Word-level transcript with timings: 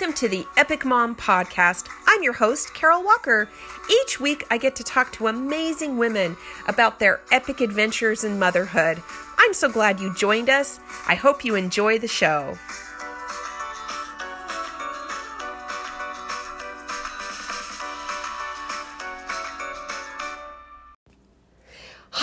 Welcome 0.00 0.16
to 0.16 0.28
the 0.30 0.46
Epic 0.56 0.86
Mom 0.86 1.14
Podcast. 1.14 1.86
I'm 2.06 2.22
your 2.22 2.32
host, 2.32 2.72
Carol 2.72 3.02
Walker. 3.02 3.50
Each 3.90 4.18
week, 4.18 4.46
I 4.50 4.56
get 4.56 4.74
to 4.76 4.82
talk 4.82 5.12
to 5.12 5.26
amazing 5.26 5.98
women 5.98 6.38
about 6.66 6.98
their 6.98 7.20
epic 7.30 7.60
adventures 7.60 8.24
in 8.24 8.38
motherhood. 8.38 9.02
I'm 9.36 9.52
so 9.52 9.68
glad 9.68 10.00
you 10.00 10.14
joined 10.14 10.48
us. 10.48 10.80
I 11.06 11.16
hope 11.16 11.44
you 11.44 11.54
enjoy 11.54 11.98
the 11.98 12.08
show. 12.08 12.56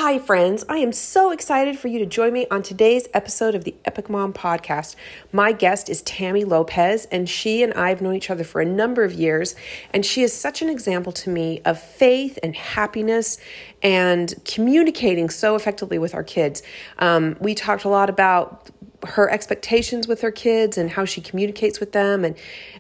Hi, 0.08 0.20
friends. 0.20 0.64
I 0.70 0.78
am 0.78 0.94
so 0.94 1.32
excited 1.32 1.78
for 1.78 1.90
you 1.90 2.00
to 2.00 2.06
join 2.06 2.32
me 2.32 2.48
on 2.50 2.64
today's 2.64 3.10
episode 3.14 3.56
of 3.56 3.66
the 3.66 3.76
Epic 3.84 4.10
Mom 4.10 4.32
podcast. 4.32 4.96
My 5.34 5.52
guest 5.52 5.90
is 5.90 6.02
Tami 6.02 6.48
Lopez, 6.48 7.08
and 7.12 7.28
she 7.28 7.62
and 7.62 7.74
I 7.74 7.90
have 7.90 8.02
known 8.02 8.16
each 8.16 8.30
other 8.30 8.46
for 8.46 8.62
a 8.62 8.66
number 8.66 9.04
of 9.04 9.12
years. 9.12 9.54
And 9.92 10.06
she 10.06 10.24
is 10.24 10.32
such 10.32 10.62
an 10.62 10.70
example 10.70 11.12
to 11.12 11.30
me 11.30 11.62
of 11.66 11.82
faith 11.82 12.40
and 12.42 12.56
happiness 12.56 13.38
and 13.84 14.34
communicating 14.46 15.30
so 15.30 15.56
effectively 15.56 15.98
with 15.98 16.16
our 16.16 16.24
kids. 16.24 16.64
Um, 17.00 17.36
we 17.42 17.54
talked 17.54 17.84
a 17.84 17.90
lot 17.90 18.10
about 18.10 18.70
her 19.06 19.30
expectations 19.30 20.08
with 20.08 20.22
her 20.22 20.32
kids 20.32 20.78
and 20.78 20.92
how 20.92 21.06
she 21.06 21.22
communicates 21.22 21.80
with 21.80 21.92
them, 21.92 22.26
and 22.26 22.36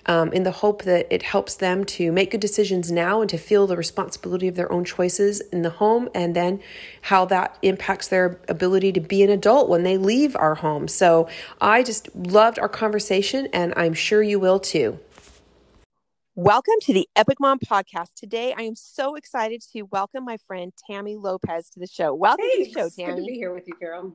um, 0.08 0.34
in 0.34 0.44
the 0.44 0.52
hope 0.52 0.84
that 0.84 1.06
it 1.12 1.24
helps 1.24 1.56
them 1.56 1.84
to 1.86 2.12
make 2.12 2.32
good 2.32 2.40
decisions 2.40 2.92
now 2.92 3.22
and 3.22 3.30
to 3.30 3.38
feel 3.38 3.68
the 3.68 3.78
responsibility 3.78 4.48
of 4.48 4.56
their 4.56 4.72
own 4.72 4.84
choices 4.84 5.42
in 5.52 5.62
the 5.62 5.70
home, 5.70 6.10
and 6.16 6.36
then 6.36 6.60
how 7.04 7.26
that 7.26 7.58
impacts 7.62 8.08
their 8.08 8.40
ability 8.48 8.92
to 8.92 9.00
be 9.00 9.22
an 9.24 9.30
adult 9.30 9.70
when 9.70 9.84
they 9.84 9.98
leave 9.98 10.36
our 10.36 10.56
home. 10.56 10.88
So 10.88 11.28
I 11.62 11.84
just 11.84 12.14
loved 12.16 12.58
our 12.58 12.70
conversation, 12.70 13.48
and 13.54 13.74
I'm 13.76 13.94
sure 13.94 14.24
you 14.24 14.40
will 14.40 14.59
too. 14.59 15.00
Welcome 16.36 16.76
to 16.81 16.94
the 16.94 17.09
Epic 17.16 17.40
Mom 17.40 17.58
podcast. 17.59 18.14
Today, 18.16 18.54
I 18.56 18.62
am 18.62 18.76
so 18.76 19.16
excited 19.16 19.64
to 19.74 19.81
welcome 19.84 20.24
my 20.24 20.38
friend 20.38 20.72
Tami 20.88 21.20
Lopez 21.20 21.70
to 21.72 21.80
the 21.80 21.88
show. 21.88 22.14
Welcome 22.14 22.46
to 22.46 22.64
the 22.64 22.72
show, 22.72 22.88
Tami. 22.90 23.06
Good 23.08 23.16
to 23.16 23.26
be 23.26 23.34
here 23.34 23.54
with 23.54 23.68
you, 23.68 23.74
Carol. 23.74 24.14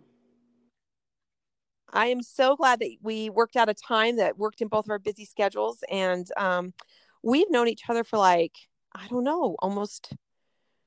I 1.92 2.06
am 2.06 2.22
so 2.22 2.56
glad 2.56 2.80
that 2.80 2.90
we 3.02 3.28
worked 3.28 3.56
out 3.56 3.68
a 3.68 3.74
time 3.74 4.16
that 4.16 4.38
worked 4.38 4.62
in 4.62 4.68
both 4.68 4.86
of 4.86 4.90
our 4.90 4.98
busy 4.98 5.24
schedules. 5.24 5.84
And 5.90 6.26
um, 6.36 6.72
we've 7.22 7.50
known 7.50 7.68
each 7.68 7.82
other 7.88 8.02
for 8.02 8.18
like, 8.18 8.54
I 8.94 9.06
don't 9.08 9.24
know, 9.24 9.56
almost 9.58 10.14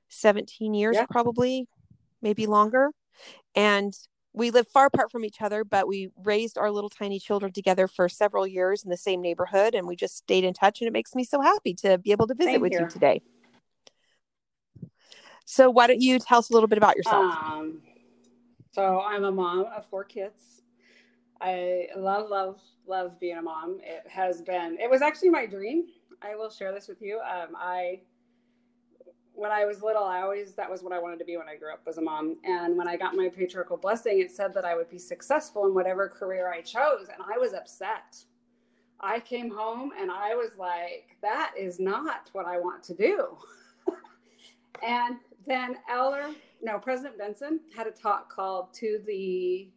17 0.10 0.74
years, 0.74 0.96
yeah. 0.96 1.06
probably, 1.06 1.68
maybe 2.22 2.48
longer. 2.48 2.90
And 3.56 3.94
we 4.34 4.50
live 4.52 4.68
far 4.68 4.88
apart 4.88 5.12
from 5.12 5.24
each 5.24 5.42
other, 5.42 5.64
but 5.64 5.88
we 5.88 6.10
raised 6.24 6.58
our 6.58 6.72
little 6.72 6.90
tiny 6.90 7.20
children 7.20 7.54
together 7.54 7.88
for 7.88 8.10
several 8.10 8.46
years 8.46 8.84
in 8.84 8.90
the 8.90 8.98
same 8.98 9.22
neighborhood. 9.22 9.76
And 9.76 9.88
we 9.88 9.96
just 9.96 10.18
stayed 10.18 10.44
in 10.44 10.54
touch. 10.54 10.82
And 10.82 10.88
it 10.88 10.92
makes 10.92 11.14
me 11.14 11.24
so 11.24 11.40
happy 11.40 11.74
to 11.76 12.00
be 12.00 12.12
able 12.12 12.28
to 12.28 12.34
visit 12.34 12.52
Thank 12.52 12.62
with 12.64 12.74
you. 12.74 12.80
you 12.82 12.90
today. 12.90 13.22
So, 15.46 15.70
why 15.70 15.86
don't 15.86 16.02
you 16.02 16.18
tell 16.18 16.40
us 16.40 16.50
a 16.50 16.54
little 16.54 16.68
bit 16.68 16.80
about 16.80 16.96
yourself? 16.96 17.38
Um, 17.38 17.82
so, 18.72 19.00
I'm 19.02 19.24
a 19.24 19.32
mom 19.32 19.68
of 19.76 19.86
four 19.86 20.04
kids 20.04 20.55
I 21.42 21.88
love, 21.96 22.30
love, 22.30 22.60
love 22.88 23.20
being 23.20 23.38
a 23.38 23.42
mom. 23.42 23.80
It 23.84 24.10
has 24.10 24.42
been, 24.42 24.78
it 24.80 24.90
was 24.90 25.02
actually 25.02 25.30
my 25.30 25.46
dream. 25.46 25.86
I 26.22 26.36
will 26.36 26.50
share 26.50 26.74
this 26.74 26.88
with 26.88 27.02
you. 27.02 27.20
Um, 27.20 27.56
I, 27.56 28.02
when 29.34 29.52
I 29.52 29.66
was 29.66 29.84
little, 29.84 30.04
I 30.04 30.22
always, 30.22 30.54
that 30.56 30.70
was 30.70 30.82
what 30.82 30.94
I 30.94 31.00
wanted 31.00 31.20
to 31.20 31.26
be 31.26 31.36
when 31.36 31.50
I 31.50 31.56
grew 31.58 31.74
up 31.74 31.86
was 31.86 31.98
a 31.98 32.02
mom. 32.02 32.36
And 32.46 32.78
when 32.78 32.88
I 32.88 32.96
got 32.96 33.16
my 33.16 33.30
patriarchal 33.30 33.78
blessing, 33.78 34.20
it 34.20 34.32
said 34.32 34.54
that 34.54 34.64
I 34.64 34.76
would 34.76 34.90
be 34.90 34.98
successful 34.98 35.66
in 35.66 35.74
whatever 35.74 36.08
career 36.08 36.52
I 36.52 36.62
chose. 36.62 37.08
And 37.14 37.22
I 37.22 37.38
was 37.38 37.54
upset. 37.54 38.18
I 39.02 39.20
came 39.20 39.52
home 39.52 39.92
and 40.00 40.10
I 40.10 40.36
was 40.36 40.52
like, 40.58 41.18
that 41.22 41.54
is 41.60 41.80
not 41.80 42.30
what 42.32 42.46
I 42.46 42.58
want 42.58 42.82
to 42.84 42.94
do. 42.94 43.38
and 44.84 45.18
then 45.46 45.78
Elder, 45.90 46.28
no, 46.62 46.80
President 46.80 47.18
Benson 47.18 47.60
had 47.76 47.88
a 47.88 47.92
talk 47.92 48.34
called 48.34 48.74
To 48.76 49.02
the 49.06 49.68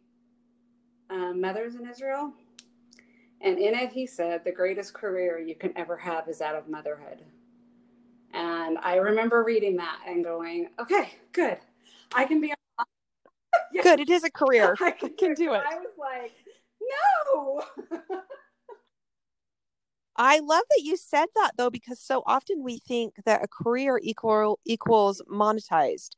um, 1.09 1.41
mothers 1.41 1.75
in 1.75 1.87
Israel. 1.87 2.33
And 3.41 3.57
in 3.57 3.73
it, 3.73 3.91
he 3.91 4.05
said, 4.05 4.43
the 4.43 4.51
greatest 4.51 4.93
career 4.93 5.39
you 5.39 5.55
can 5.55 5.77
ever 5.77 5.95
have 5.97 6.27
is 6.27 6.39
that 6.39 6.55
of 6.55 6.67
motherhood. 6.67 7.23
And 8.33 8.77
I 8.79 8.95
remember 8.97 9.43
reading 9.43 9.77
that 9.77 9.99
and 10.05 10.23
going, 10.23 10.69
okay, 10.79 11.13
good. 11.31 11.57
I 12.13 12.25
can 12.25 12.41
be. 12.41 12.53
yes. 13.73 13.83
Good. 13.83 13.99
It 14.01 14.09
is 14.09 14.23
a 14.23 14.31
career. 14.31 14.75
I 14.81 14.91
can, 14.91 15.15
can 15.15 15.33
do 15.33 15.53
it. 15.53 15.63
I 15.67 15.75
was 15.75 15.93
like, 15.97 16.33
no. 16.81 17.63
I 20.21 20.39
love 20.39 20.63
that 20.69 20.83
you 20.83 20.97
said 20.97 21.27
that 21.35 21.53
though, 21.57 21.69
because 21.69 21.99
so 21.99 22.23
often 22.25 22.61
we 22.61 22.77
think 22.77 23.15
that 23.25 23.43
a 23.43 23.47
career 23.47 23.99
equal 24.03 24.59
equals 24.65 25.21
monetized 25.31 26.09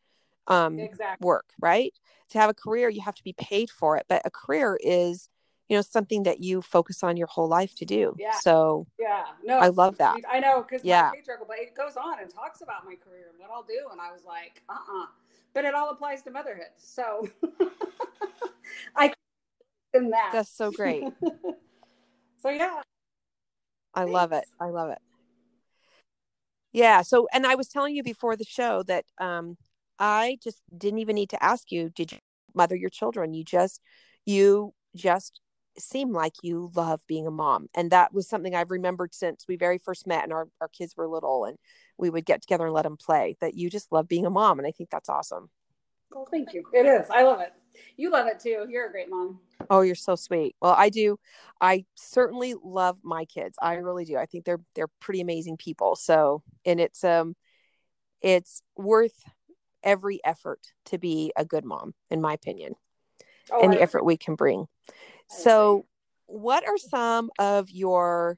um, 0.47 0.79
exactly. 0.79 1.25
work, 1.25 1.45
right? 1.59 1.93
To 2.29 2.39
have 2.39 2.49
a 2.49 2.53
career, 2.53 2.89
you 2.89 3.01
have 3.01 3.15
to 3.15 3.23
be 3.23 3.33
paid 3.33 3.69
for 3.69 3.97
it, 3.97 4.05
but 4.07 4.21
a 4.25 4.31
career 4.31 4.79
is, 4.81 5.29
you 5.69 5.77
know, 5.77 5.81
something 5.81 6.23
that 6.23 6.39
you 6.39 6.61
focus 6.61 7.03
on 7.03 7.17
your 7.17 7.27
whole 7.27 7.47
life 7.47 7.75
to 7.75 7.85
do. 7.85 8.15
Yeah. 8.17 8.31
So 8.39 8.87
yeah, 8.99 9.25
no, 9.43 9.57
I 9.57 9.67
love 9.67 9.97
that. 9.97 10.17
I 10.29 10.39
know 10.39 10.65
because 10.67 10.85
yeah, 10.85 11.11
but 11.47 11.57
it 11.57 11.75
goes 11.75 11.97
on 11.97 12.19
and 12.19 12.29
talks 12.29 12.61
about 12.61 12.85
my 12.85 12.95
career 12.95 13.27
and 13.29 13.39
what 13.39 13.49
I'll 13.51 13.63
do, 13.63 13.87
and 13.91 13.99
I 13.99 14.11
was 14.11 14.23
like, 14.25 14.61
uh, 14.69 14.73
uh-uh. 14.73 15.03
uh 15.03 15.07
but 15.53 15.65
it 15.65 15.73
all 15.73 15.89
applies 15.89 16.21
to 16.23 16.31
motherhood. 16.31 16.71
So 16.77 17.27
I 18.95 19.13
in 19.93 20.09
that. 20.11 20.29
That's 20.33 20.49
so 20.49 20.71
great. 20.71 21.03
so 22.41 22.49
yeah. 22.49 22.81
I 23.93 24.01
Thanks. 24.01 24.13
love 24.13 24.31
it. 24.31 24.45
I 24.59 24.69
love 24.69 24.89
it. 24.89 24.99
Yeah. 26.71 27.01
So, 27.01 27.27
and 27.33 27.45
I 27.45 27.55
was 27.55 27.67
telling 27.67 27.95
you 27.95 28.03
before 28.03 28.37
the 28.37 28.45
show 28.45 28.83
that 28.83 29.05
um, 29.17 29.57
I 30.01 30.39
just 30.43 30.63
didn't 30.75 30.99
even 30.99 31.15
need 31.15 31.29
to 31.29 31.43
ask 31.43 31.71
you, 31.71 31.89
did 31.89 32.11
you 32.11 32.17
mother 32.55 32.75
your 32.75 32.89
children? 32.89 33.33
You 33.33 33.43
just, 33.43 33.79
you 34.25 34.73
just 34.95 35.39
seem 35.77 36.11
like 36.11 36.33
you 36.41 36.71
love 36.75 37.01
being 37.07 37.27
a 37.27 37.31
mom. 37.31 37.67
And 37.75 37.91
that 37.91 38.13
was 38.13 38.27
something 38.27 38.55
I've 38.55 38.71
remembered 38.71 39.13
since 39.13 39.45
we 39.47 39.55
very 39.55 39.77
first 39.77 40.07
met 40.07 40.23
and 40.23 40.33
our, 40.33 40.47
our 40.59 40.67
kids 40.67 40.95
were 40.97 41.07
little 41.07 41.45
and 41.45 41.57
we 41.97 42.09
would 42.09 42.25
get 42.25 42.41
together 42.41 42.65
and 42.65 42.73
let 42.73 42.81
them 42.81 42.97
play 42.97 43.37
that 43.41 43.53
you 43.53 43.69
just 43.69 43.91
love 43.91 44.07
being 44.07 44.25
a 44.25 44.31
mom. 44.31 44.57
And 44.57 44.67
I 44.67 44.71
think 44.71 44.89
that's 44.89 45.07
awesome. 45.07 45.49
Well, 46.11 46.27
thank 46.29 46.53
you. 46.53 46.63
It 46.73 46.85
is. 46.85 47.07
I 47.09 47.23
love 47.23 47.39
it. 47.39 47.53
You 47.95 48.11
love 48.11 48.27
it 48.27 48.39
too. 48.39 48.65
You're 48.69 48.87
a 48.87 48.91
great 48.91 49.09
mom. 49.09 49.39
Oh, 49.69 49.81
you're 49.81 49.95
so 49.95 50.15
sweet. 50.15 50.55
Well, 50.61 50.75
I 50.77 50.89
do. 50.89 51.17
I 51.61 51.85
certainly 51.95 52.55
love 52.61 52.97
my 53.03 53.25
kids. 53.25 53.55
I 53.61 53.75
really 53.75 54.03
do. 54.03 54.17
I 54.17 54.25
think 54.25 54.43
they're 54.43 54.59
they're 54.75 54.89
pretty 54.99 55.21
amazing 55.21 55.57
people. 55.57 55.95
So, 55.95 56.43
and 56.65 56.79
it's 56.81 57.03
um 57.03 57.35
it's 58.21 58.61
worth 58.75 59.23
every 59.83 60.19
effort 60.23 60.59
to 60.85 60.97
be 60.97 61.31
a 61.35 61.45
good 61.45 61.65
mom, 61.65 61.93
in 62.09 62.21
my 62.21 62.33
opinion, 62.33 62.75
oh, 63.51 63.61
and 63.61 63.73
the 63.73 63.81
effort 63.81 64.05
we 64.05 64.17
can 64.17 64.35
bring. 64.35 64.67
So, 65.29 65.85
what 66.25 66.67
are 66.67 66.77
some 66.77 67.29
of 67.39 67.69
your, 67.69 68.37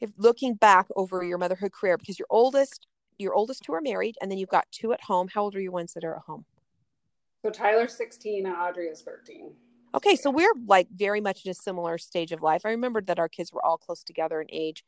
if 0.00 0.10
looking 0.16 0.54
back 0.54 0.86
over 0.96 1.22
your 1.22 1.38
motherhood 1.38 1.72
career, 1.72 1.96
because 1.98 2.18
your 2.18 2.28
oldest, 2.30 2.86
your 3.18 3.34
oldest 3.34 3.62
two 3.64 3.72
are 3.72 3.80
married, 3.80 4.16
and 4.20 4.30
then 4.30 4.38
you've 4.38 4.48
got 4.48 4.66
two 4.70 4.92
at 4.92 5.02
home. 5.02 5.28
How 5.32 5.42
old 5.42 5.54
are 5.56 5.60
your 5.60 5.72
ones 5.72 5.92
that 5.94 6.04
are 6.04 6.16
at 6.16 6.22
home? 6.22 6.44
So 7.42 7.50
Tyler's 7.50 7.94
16 7.94 8.46
and 8.46 8.56
Audrey 8.56 8.86
is 8.86 9.02
13. 9.02 9.52
Okay, 9.94 10.16
so 10.16 10.30
we're 10.30 10.54
like 10.66 10.88
very 10.90 11.20
much 11.20 11.44
in 11.44 11.50
a 11.50 11.54
similar 11.54 11.98
stage 11.98 12.32
of 12.32 12.42
life. 12.42 12.62
I 12.64 12.70
remembered 12.70 13.06
that 13.06 13.18
our 13.18 13.28
kids 13.28 13.52
were 13.52 13.64
all 13.64 13.76
close 13.76 14.02
together 14.02 14.40
in 14.40 14.48
age. 14.50 14.84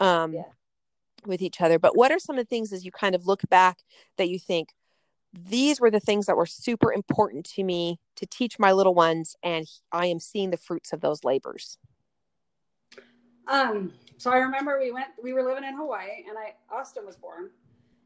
Um, 0.00 0.34
yeah 0.34 0.42
with 1.26 1.42
each 1.42 1.60
other. 1.60 1.78
But 1.78 1.96
what 1.96 2.10
are 2.10 2.18
some 2.18 2.38
of 2.38 2.44
the 2.44 2.48
things 2.48 2.72
as 2.72 2.84
you 2.84 2.90
kind 2.90 3.14
of 3.14 3.26
look 3.26 3.42
back 3.48 3.78
that 4.18 4.28
you 4.28 4.38
think, 4.38 4.70
these 5.32 5.80
were 5.80 5.90
the 5.90 6.00
things 6.00 6.26
that 6.26 6.36
were 6.36 6.46
super 6.46 6.92
important 6.92 7.46
to 7.46 7.64
me 7.64 7.98
to 8.16 8.26
teach 8.26 8.58
my 8.58 8.72
little 8.72 8.94
ones 8.94 9.34
and 9.42 9.66
i 9.90 10.06
am 10.06 10.20
seeing 10.20 10.50
the 10.50 10.56
fruits 10.56 10.92
of 10.92 11.00
those 11.00 11.24
labors. 11.24 11.78
Um 13.48 13.92
so 14.22 14.30
i 14.30 14.36
remember 14.36 14.78
we 14.78 14.92
went 14.92 15.08
we 15.20 15.32
were 15.32 15.42
living 15.42 15.64
in 15.64 15.76
hawaii 15.76 16.24
and 16.28 16.38
i 16.38 16.54
austin 16.72 17.04
was 17.04 17.16
born 17.16 17.50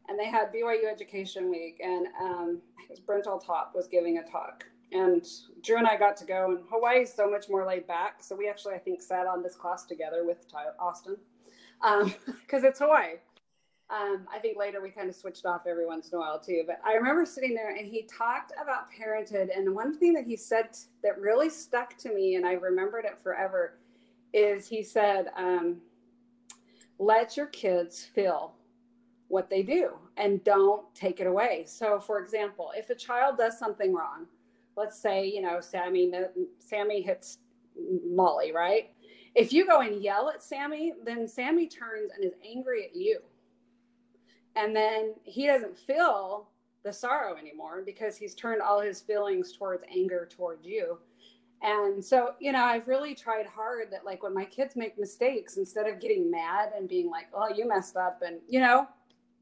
and 0.08 0.18
they 0.18 0.24
had 0.24 0.50
byu 0.50 0.90
education 0.90 1.50
week 1.50 1.78
and 1.84 2.06
um 2.22 2.62
it 2.82 2.88
was 2.88 3.00
brent 3.00 3.24
top 3.44 3.72
was 3.74 3.86
giving 3.86 4.16
a 4.16 4.22
talk 4.22 4.64
and 4.92 5.26
drew 5.62 5.76
and 5.76 5.86
i 5.86 5.94
got 5.94 6.16
to 6.16 6.24
go 6.24 6.50
and 6.50 6.60
hawaii 6.70 7.02
is 7.02 7.12
so 7.12 7.30
much 7.30 7.50
more 7.50 7.66
laid 7.66 7.86
back 7.86 8.22
so 8.22 8.34
we 8.34 8.48
actually 8.48 8.72
i 8.72 8.78
think 8.78 9.02
sat 9.02 9.26
on 9.26 9.42
this 9.42 9.54
class 9.54 9.84
together 9.84 10.24
with 10.24 10.38
austin 10.80 11.16
um, 11.82 12.14
because 12.26 12.64
it's 12.64 12.78
hawaii 12.78 13.16
um, 13.88 14.26
I 14.32 14.38
think 14.40 14.58
later 14.58 14.82
we 14.82 14.90
kind 14.90 15.08
of 15.08 15.14
switched 15.14 15.46
off 15.46 15.62
every 15.66 15.86
once 15.86 16.08
in 16.08 16.16
a 16.16 16.20
while 16.20 16.40
too. 16.40 16.64
But 16.66 16.80
I 16.84 16.94
remember 16.94 17.24
sitting 17.24 17.54
there 17.54 17.74
and 17.74 17.86
he 17.86 18.02
talked 18.02 18.52
about 18.60 18.90
parenthood. 18.90 19.50
And 19.54 19.74
one 19.74 19.96
thing 19.96 20.12
that 20.14 20.24
he 20.24 20.36
said 20.36 20.70
that 21.02 21.20
really 21.20 21.48
stuck 21.48 21.96
to 21.98 22.12
me, 22.12 22.34
and 22.34 22.44
I 22.44 22.52
remembered 22.52 23.04
it 23.04 23.18
forever, 23.18 23.78
is 24.32 24.66
he 24.66 24.82
said, 24.82 25.26
um, 25.36 25.76
let 26.98 27.36
your 27.36 27.46
kids 27.46 28.04
feel 28.04 28.54
what 29.28 29.50
they 29.50 29.62
do 29.62 29.92
and 30.16 30.42
don't 30.42 30.82
take 30.94 31.20
it 31.20 31.26
away. 31.26 31.64
So, 31.66 32.00
for 32.00 32.20
example, 32.20 32.72
if 32.76 32.90
a 32.90 32.94
child 32.94 33.38
does 33.38 33.58
something 33.58 33.94
wrong, 33.94 34.26
let's 34.76 34.98
say, 34.98 35.26
you 35.26 35.42
know, 35.42 35.60
Sammy, 35.60 36.12
Sammy 36.58 37.02
hits 37.02 37.38
Molly, 38.04 38.52
right? 38.52 38.90
if 39.36 39.52
you 39.52 39.66
go 39.66 39.80
and 39.80 40.02
yell 40.02 40.30
at 40.30 40.42
Sammy, 40.42 40.94
then 41.04 41.28
Sammy 41.28 41.68
turns 41.68 42.10
and 42.14 42.24
is 42.24 42.32
angry 42.44 42.84
at 42.84 42.96
you. 42.96 43.20
And 44.56 44.74
then 44.74 45.14
he 45.22 45.46
doesn't 45.46 45.78
feel 45.78 46.48
the 46.82 46.92
sorrow 46.92 47.36
anymore 47.36 47.82
because 47.84 48.16
he's 48.16 48.34
turned 48.34 48.62
all 48.62 48.80
his 48.80 49.00
feelings 49.00 49.52
towards 49.52 49.84
anger 49.94 50.28
towards 50.30 50.66
you. 50.66 50.98
And 51.62 52.04
so, 52.04 52.34
you 52.38 52.52
know, 52.52 52.62
I've 52.62 52.86
really 52.86 53.14
tried 53.14 53.46
hard 53.46 53.90
that, 53.90 54.04
like, 54.04 54.22
when 54.22 54.34
my 54.34 54.44
kids 54.44 54.76
make 54.76 54.98
mistakes, 54.98 55.56
instead 55.56 55.86
of 55.86 56.00
getting 56.00 56.30
mad 56.30 56.72
and 56.76 56.88
being 56.88 57.10
like, 57.10 57.26
oh, 57.34 57.48
you 57.48 57.66
messed 57.66 57.96
up, 57.96 58.20
and, 58.24 58.40
you 58.46 58.60
know, 58.60 58.86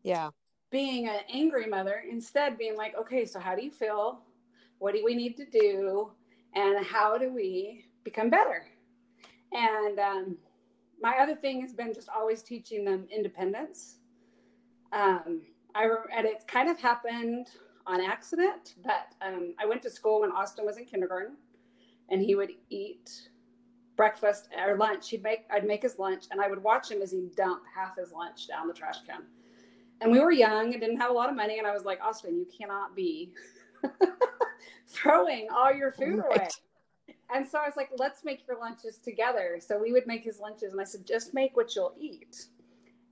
yeah, 0.05 0.31
being 0.71 1.09
an 1.09 1.21
angry 1.33 1.67
mother, 1.67 2.05
instead 2.09 2.57
being 2.57 2.77
like, 2.77 2.97
okay, 2.97 3.25
so 3.25 3.41
how 3.41 3.55
do 3.57 3.65
you 3.65 3.71
feel? 3.71 4.21
What 4.79 4.95
do 4.95 5.03
we 5.05 5.15
need 5.15 5.37
to 5.39 5.45
do? 5.45 6.13
And 6.55 6.85
how 6.87 7.19
do 7.19 7.33
we 7.33 7.85
become 8.05 8.31
better? 8.31 8.67
And 9.53 9.99
um, 9.99 10.37
my 11.01 11.17
other 11.21 11.35
thing 11.35 11.61
has 11.63 11.73
been 11.73 11.93
just 11.93 12.09
always 12.09 12.43
teaching 12.43 12.85
them 12.85 13.07
independence. 13.11 13.99
Um, 14.93 15.43
I 15.75 15.89
and 16.15 16.27
it 16.27 16.47
kind 16.47 16.69
of 16.69 16.81
happened 16.81 17.49
on 17.87 18.01
accident, 18.01 18.75
but 18.83 19.15
um, 19.21 19.55
I 19.61 19.67
went 19.67 19.83
to 19.83 19.91
school 19.91 20.21
when 20.21 20.31
Austin 20.31 20.65
was 20.65 20.79
in 20.79 20.85
kindergarten, 20.85 21.37
and 22.11 22.23
he 22.23 22.35
would 22.35 22.53
eat 22.71 23.29
breakfast 23.97 24.49
or 24.57 24.77
lunch. 24.77 25.11
He'd 25.11 25.23
make 25.23 25.45
I'd 25.51 25.67
make 25.67 25.83
his 25.83 25.99
lunch, 25.99 26.25
and 26.31 26.41
I 26.41 26.49
would 26.49 26.63
watch 26.63 26.91
him 26.91 27.03
as 27.03 27.11
he 27.11 27.29
dumped 27.37 27.67
half 27.75 27.97
his 27.97 28.13
lunch 28.13 28.49
down 28.49 28.69
the 28.69 28.75
trash 28.75 28.99
can. 29.07 29.23
And 30.01 30.11
we 30.13 30.21
were 30.21 30.33
young 30.33 30.73
and 30.73 30.81
didn't 30.81 30.99
have 30.99 31.11
a 31.11 31.15
lot 31.15 31.29
of 31.29 31.37
money, 31.37 31.59
and 31.59 31.67
I 31.67 31.73
was 31.73 31.85
like, 31.85 32.01
Austin, 32.03 32.37
you 32.37 32.47
cannot 32.47 32.95
be 32.95 33.33
throwing 34.89 35.49
all 35.55 35.73
your 35.73 35.93
food 35.93 36.19
right. 36.19 36.37
away. 36.37 36.49
And 37.35 37.47
so 37.47 37.59
I 37.59 37.67
was 37.67 37.77
like, 37.77 37.91
let's 37.97 38.25
make 38.25 38.47
your 38.47 38.59
lunches 38.59 38.99
together. 38.99 39.59
So 39.61 39.81
we 39.81 39.93
would 39.93 40.07
make 40.07 40.23
his 40.23 40.41
lunches, 40.41 40.73
and 40.73 40.81
I 40.81 40.85
said, 40.85 41.07
just 41.07 41.33
make 41.33 41.57
what 41.57 41.75
you'll 41.75 41.95
eat. 41.99 42.47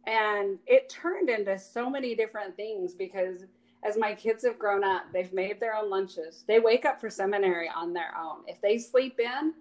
And 0.07 0.59
it 0.67 0.89
turned 0.89 1.29
into 1.29 1.59
so 1.59 1.89
many 1.89 2.15
different 2.15 2.57
things 2.57 2.95
because 2.95 3.45
as 3.85 3.97
my 3.97 4.15
kids 4.15 4.45
have 4.45 4.59
grown 4.59 4.85
up, 4.85 5.05
they've 5.13 5.33
made 5.33 5.61
their 5.61 5.75
own 5.75 5.91
lunches. 5.91 6.45
They 6.47 6.61
wake 6.61 6.85
up 6.85 7.01
for 7.01 7.11
seminary 7.11 7.69
on 7.75 7.93
their 7.93 8.15
own. 8.19 8.43
If 8.47 8.61
they 8.61 8.79
sleep 8.79 9.19
in, 9.19 9.55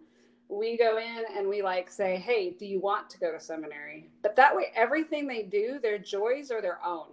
we 0.48 0.78
go 0.78 0.98
in 0.98 1.24
and 1.36 1.48
we 1.48 1.62
like 1.62 1.90
say, 1.90 2.18
Hey, 2.18 2.52
do 2.52 2.66
you 2.66 2.80
want 2.80 3.10
to 3.12 3.20
go 3.20 3.32
to 3.32 3.40
seminary? 3.40 4.10
But 4.22 4.36
that 4.36 4.56
way, 4.56 4.68
everything 4.76 5.28
they 5.28 5.44
do, 5.44 5.80
their 5.82 5.98
joys 5.98 6.52
are 6.52 6.62
their 6.62 6.84
own. 6.86 7.08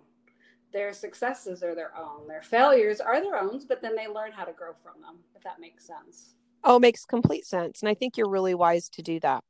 Their 0.72 0.92
successes 0.92 1.62
are 1.62 1.74
their 1.74 1.96
own. 1.96 2.28
Their 2.28 2.42
failures 2.42 3.00
are 3.00 3.22
their 3.22 3.36
own, 3.36 3.62
but 3.68 3.80
then 3.80 3.96
they 3.96 4.06
learn 4.06 4.32
how 4.32 4.44
to 4.44 4.52
grow 4.52 4.72
from 4.74 5.00
them, 5.00 5.16
if 5.34 5.42
that 5.44 5.60
makes 5.60 5.86
sense. 5.86 6.34
Oh, 6.62 6.78
makes 6.78 7.06
complete 7.06 7.46
sense. 7.46 7.80
And 7.80 7.88
I 7.88 7.94
think 7.94 8.16
you're 8.16 8.28
really 8.28 8.54
wise 8.54 8.88
to 8.90 9.02
do 9.02 9.18
that. 9.20 9.44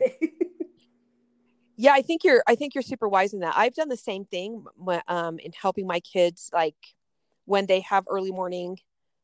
yeah 1.76 1.92
i 1.92 2.02
think 2.02 2.24
you're 2.24 2.42
i 2.46 2.54
think 2.54 2.74
you're 2.74 2.82
super 2.82 3.08
wise 3.08 3.32
in 3.32 3.40
that. 3.40 3.54
I've 3.56 3.74
done 3.74 3.88
the 3.88 3.96
same 3.96 4.24
thing 4.24 4.64
um, 5.08 5.38
in 5.38 5.52
helping 5.60 5.86
my 5.86 6.00
kids 6.00 6.50
like 6.52 6.76
when 7.44 7.66
they 7.66 7.80
have 7.80 8.04
early 8.08 8.32
morning 8.32 8.78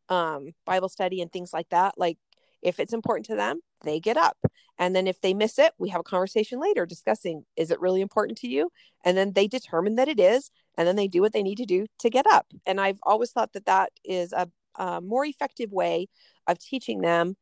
um, 0.08 0.52
bible 0.66 0.88
study 0.88 1.20
and 1.20 1.30
things 1.30 1.52
like 1.52 1.68
that 1.70 1.94
like 1.96 2.18
if 2.62 2.78
it's 2.78 2.92
important 2.92 3.26
to 3.26 3.36
them 3.36 3.60
they 3.84 4.00
get 4.00 4.16
up. 4.16 4.36
And 4.78 4.94
then 4.94 5.06
if 5.06 5.20
they 5.20 5.34
miss 5.34 5.58
it 5.58 5.72
we 5.78 5.88
have 5.90 6.00
a 6.00 6.04
conversation 6.04 6.60
later 6.60 6.86
discussing 6.86 7.44
is 7.56 7.70
it 7.70 7.80
really 7.80 8.00
important 8.00 8.38
to 8.38 8.48
you? 8.48 8.70
And 9.04 9.16
then 9.16 9.32
they 9.32 9.46
determine 9.46 9.96
that 9.96 10.08
it 10.08 10.20
is 10.20 10.50
and 10.76 10.86
then 10.86 10.96
they 10.96 11.08
do 11.08 11.20
what 11.20 11.32
they 11.32 11.42
need 11.42 11.58
to 11.58 11.66
do 11.66 11.86
to 11.98 12.10
get 12.10 12.26
up. 12.30 12.46
And 12.66 12.80
i've 12.80 12.98
always 13.02 13.30
thought 13.30 13.52
that 13.54 13.66
that 13.66 13.90
is 14.04 14.32
a, 14.32 14.48
a 14.76 15.00
more 15.00 15.24
effective 15.24 15.72
way 15.72 16.08
of 16.46 16.58
teaching 16.58 17.00
them 17.00 17.36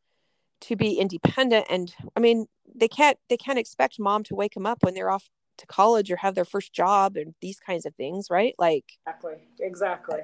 to 0.63 0.77
be 0.77 0.95
independent. 0.95 1.67
And 1.71 1.95
i 2.17 2.21
mean 2.21 2.47
they 2.75 2.89
can't 2.89 3.19
they 3.29 3.37
can't 3.37 3.59
expect 3.59 3.99
mom 3.99 4.23
to 4.25 4.35
wake 4.35 4.55
them 4.55 4.67
up 4.67 4.83
when 4.83 4.95
they're 4.95 5.11
off 5.11 5.29
to 5.59 5.67
college 5.67 6.11
or 6.11 6.17
have 6.17 6.37
their 6.37 6.45
first 6.45 6.73
job 6.73 7.17
and 7.17 7.35
these 7.41 7.59
kinds 7.59 7.85
of 7.85 7.95
things 7.97 8.29
right? 8.31 8.55
Like 8.59 8.85
exactly 9.07 9.35
exactly. 9.61 10.21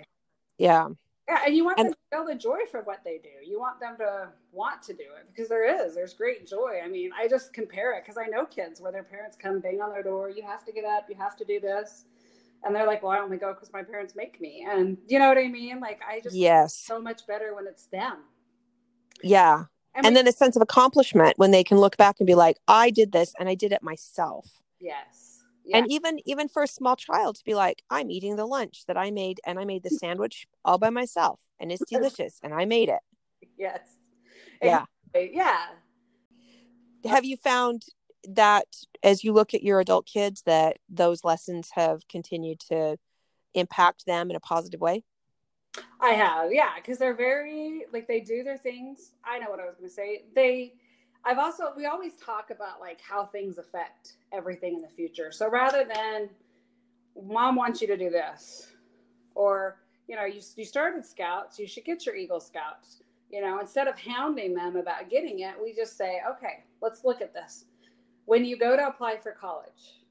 yeah. 0.59 0.89
Yeah 1.29 1.39
and 1.47 1.57
you 1.57 1.65
want 1.65 1.79
and, 1.79 1.89
them 1.89 1.95
to 1.95 2.17
feel 2.17 2.27
the 2.27 2.35
joy 2.35 2.59
for 2.71 2.83
what 2.83 3.03
they 3.03 3.19
do. 3.19 3.31
You 3.45 3.59
want 3.59 3.81
them 3.81 3.97
to 3.99 4.29
want 4.53 4.83
to 4.83 4.93
do 4.93 5.05
it 5.19 5.27
because 5.33 5.49
there 5.49 5.87
is 5.87 5.95
there's 5.95 6.15
great 6.15 6.47
joy. 6.47 6.81
I 6.85 6.89
mean 6.89 7.11
i 7.19 7.27
just 7.29 7.53
compare 7.53 7.97
it 7.97 8.05
because 8.05 8.19
i 8.19 8.27
know 8.27 8.45
kids 8.45 8.81
where 8.81 8.93
their 8.93 9.05
parents 9.05 9.37
come 9.41 9.61
bang 9.61 9.81
on 9.81 9.91
their 9.91 10.03
door 10.03 10.29
you 10.31 10.43
have 10.43 10.65
to 10.65 10.73
get 10.73 10.85
up 10.85 11.07
you 11.09 11.17
have 11.17 11.37
to 11.37 11.45
do 11.45 11.61
this. 11.61 12.05
And 12.63 12.75
they're 12.75 12.87
like 12.87 13.03
well 13.03 13.13
i 13.13 13.19
only 13.19 13.37
go 13.37 13.53
because 13.53 13.73
my 13.73 13.83
parents 13.83 14.15
make 14.15 14.41
me. 14.41 14.67
And 14.69 14.99
you 15.09 15.19
know 15.19 15.29
what 15.29 15.39
i 15.39 15.49
mean? 15.49 15.81
Like 15.81 16.01
i 16.09 16.21
just 16.21 16.37
yes. 16.37 16.77
so 16.77 17.01
much 17.01 17.27
better 17.27 17.55
when 17.55 17.67
it's 17.67 17.87
them. 17.87 18.19
Yeah 19.23 19.65
and, 19.95 20.07
and 20.07 20.17
then 20.17 20.27
a 20.27 20.33
sense 20.33 20.57
of 20.57 20.63
accomplishment 20.63 21.39
when 21.39 21.51
they 21.51 21.65
can 21.65 21.79
look 21.79 21.97
back 21.97 22.17
and 22.19 22.27
be 22.27 22.35
like 22.35 22.59
i 22.69 22.91
did 22.91 23.13
this 23.13 23.33
and 23.39 23.49
i 23.49 23.55
did 23.55 23.73
it 23.73 23.83
myself. 23.83 24.63
Yes. 24.81 25.43
And 25.73 25.91
even 25.91 26.21
even 26.27 26.49
for 26.49 26.63
a 26.63 26.67
small 26.67 26.97
child 26.97 27.37
to 27.37 27.45
be 27.45 27.55
like 27.55 27.83
i'm 27.91 28.11
eating 28.11 28.37
the 28.37 28.47
lunch 28.47 28.85
that 28.87 28.97
i 28.97 29.11
made 29.11 29.41
and 29.47 29.59
i 29.59 29.65
made 29.65 29.83
the 29.83 29.91
sandwich 30.03 30.47
all 30.65 30.79
by 30.79 30.91
myself 30.91 31.41
and 31.59 31.73
it's 31.73 31.85
delicious 31.89 32.39
and 32.43 32.53
i 32.55 32.65
made 32.65 32.89
it. 32.89 33.01
Yes. 33.57 33.81
Yeah. 34.63 34.85
Yeah. 35.15 35.67
Have 37.05 37.25
you 37.25 37.37
found 37.37 37.85
that 38.27 38.67
as 39.03 39.23
you 39.23 39.33
look 39.33 39.53
at 39.53 39.63
your 39.63 39.81
adult 39.81 40.07
kids 40.07 40.43
that 40.47 40.79
those 40.89 41.25
lessons 41.25 41.71
have 41.75 42.09
continued 42.09 42.59
to 42.59 42.97
impact 43.55 44.07
them 44.07 44.31
in 44.31 44.37
a 44.37 44.41
positive 44.41 44.81
way 44.81 45.05
I 46.01 46.11
have, 46.11 46.53
yeah, 46.53 46.75
because 46.77 46.99
they're 46.99 47.15
very 47.15 47.85
like 47.93 48.07
they 48.07 48.21
do 48.21 48.43
their 48.43 48.59
things. 48.59 49.13
I 49.25 49.39
know 49.39 49.51
what 49.51 49.61
I 49.61 49.65
was 49.65 49.77
going 49.77 49.89
to 49.89 49.95
say. 49.95 50.25
They, 50.35 50.75
I've 51.25 51.39
also 51.39 51.73
we 51.77 51.87
always 51.87 52.13
talk 52.17 52.51
about 52.51 52.81
like 52.81 53.01
how 53.01 53.27
things 53.27 53.59
affect 53.59 54.17
everything 54.33 54.75
in 54.75 54.83
the 54.83 54.89
future. 54.89 55.33
So 55.33 55.49
rather 55.51 55.85
than 55.85 56.29
mom 57.21 57.57
wants 57.57 57.81
you 57.81 57.87
to 57.87 57.97
do 57.97 58.11
this, 58.11 58.73
or 59.35 59.81
you 60.07 60.15
know 60.17 60.25
you 60.25 60.41
you 60.57 60.65
started 60.65 61.05
Scouts, 61.05 61.59
you 61.59 61.67
should 61.67 61.85
get 61.85 62.07
your 62.07 62.15
Eagle 62.15 62.41
Scouts. 62.41 63.03
You 63.31 63.41
know, 63.41 63.59
instead 63.59 63.89
of 63.89 63.99
hounding 63.99 64.55
them 64.55 64.77
about 64.77 65.11
getting 65.11 65.41
it, 65.41 65.55
we 65.61 65.75
just 65.75 65.97
say, 65.97 66.21
okay, 66.31 66.65
let's 66.81 67.05
look 67.05 67.21
at 67.21 67.33
this. 67.33 67.65
When 68.27 68.45
you 68.45 68.57
go 68.57 68.77
to 68.77 68.87
apply 68.87 69.17
for 69.17 69.33
college, 69.33 70.03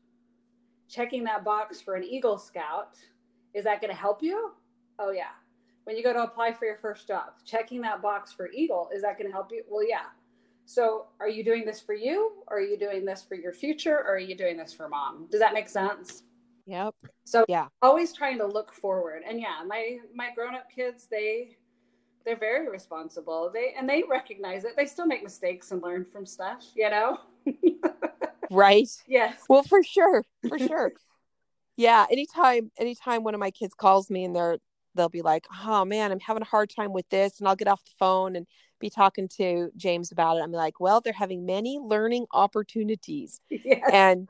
checking 0.89 1.23
that 1.25 1.45
box 1.45 1.79
for 1.79 1.95
an 1.95 2.03
Eagle 2.03 2.37
Scout, 2.37 2.97
is 3.53 3.63
that 3.63 3.79
going 3.79 3.91
to 3.91 3.97
help 3.97 4.21
you? 4.21 4.51
Oh 4.99 5.11
yeah 5.11 5.31
when 5.83 5.97
you 5.97 6.03
go 6.03 6.13
to 6.13 6.23
apply 6.23 6.53
for 6.53 6.65
your 6.65 6.77
first 6.77 7.07
job, 7.07 7.33
checking 7.45 7.81
that 7.81 8.01
box 8.01 8.31
for 8.31 8.49
Eagle, 8.51 8.89
is 8.93 9.01
that 9.01 9.17
going 9.17 9.29
to 9.29 9.33
help 9.33 9.51
you? 9.51 9.63
Well, 9.69 9.87
yeah. 9.87 10.05
So 10.65 11.07
are 11.19 11.27
you 11.27 11.43
doing 11.43 11.65
this 11.65 11.81
for 11.81 11.93
you? 11.93 12.31
Or 12.47 12.57
are 12.57 12.61
you 12.61 12.77
doing 12.77 13.05
this 13.05 13.23
for 13.23 13.35
your 13.35 13.53
future? 13.53 13.97
Or 13.97 14.15
are 14.15 14.19
you 14.19 14.35
doing 14.35 14.57
this 14.57 14.73
for 14.73 14.87
mom? 14.87 15.27
Does 15.29 15.41
that 15.41 15.53
make 15.53 15.67
sense? 15.67 16.23
Yep. 16.65 16.95
So 17.25 17.45
yeah, 17.49 17.67
always 17.81 18.13
trying 18.13 18.37
to 18.37 18.45
look 18.45 18.73
forward. 18.73 19.23
And 19.27 19.39
yeah, 19.39 19.63
my 19.67 19.97
my 20.15 20.29
grown 20.33 20.55
up 20.55 20.69
kids, 20.73 21.07
they 21.11 21.57
they're 22.25 22.37
very 22.37 22.69
responsible. 22.69 23.51
They 23.53 23.73
and 23.77 23.87
they 23.87 24.03
recognize 24.09 24.63
it. 24.63 24.71
They 24.77 24.85
still 24.85 25.05
make 25.05 25.23
mistakes 25.23 25.71
and 25.71 25.81
learn 25.81 26.05
from 26.05 26.25
stuff, 26.25 26.63
you 26.75 26.89
know? 26.89 27.19
right. 28.51 28.87
Yes. 29.07 29.41
Well, 29.49 29.63
for 29.63 29.83
sure. 29.83 30.23
For 30.47 30.57
sure. 30.57 30.93
yeah. 31.77 32.05
Anytime 32.09 32.71
anytime 32.77 33.23
one 33.23 33.33
of 33.33 33.41
my 33.41 33.51
kids 33.51 33.73
calls 33.73 34.09
me 34.09 34.23
and 34.23 34.33
they're 34.33 34.59
they'll 34.95 35.09
be 35.09 35.21
like, 35.21 35.47
oh 35.63 35.85
man, 35.85 36.11
I'm 36.11 36.19
having 36.19 36.41
a 36.41 36.45
hard 36.45 36.69
time 36.69 36.93
with 36.93 37.07
this. 37.09 37.39
And 37.39 37.47
I'll 37.47 37.55
get 37.55 37.67
off 37.67 37.83
the 37.83 37.91
phone 37.97 38.35
and 38.35 38.47
be 38.79 38.89
talking 38.89 39.27
to 39.37 39.71
James 39.75 40.11
about 40.11 40.37
it. 40.37 40.41
I'm 40.41 40.51
like, 40.51 40.79
well, 40.79 41.01
they're 41.01 41.13
having 41.13 41.45
many 41.45 41.79
learning 41.79 42.25
opportunities. 42.31 43.39
Yes. 43.49 43.89
And 43.93 44.29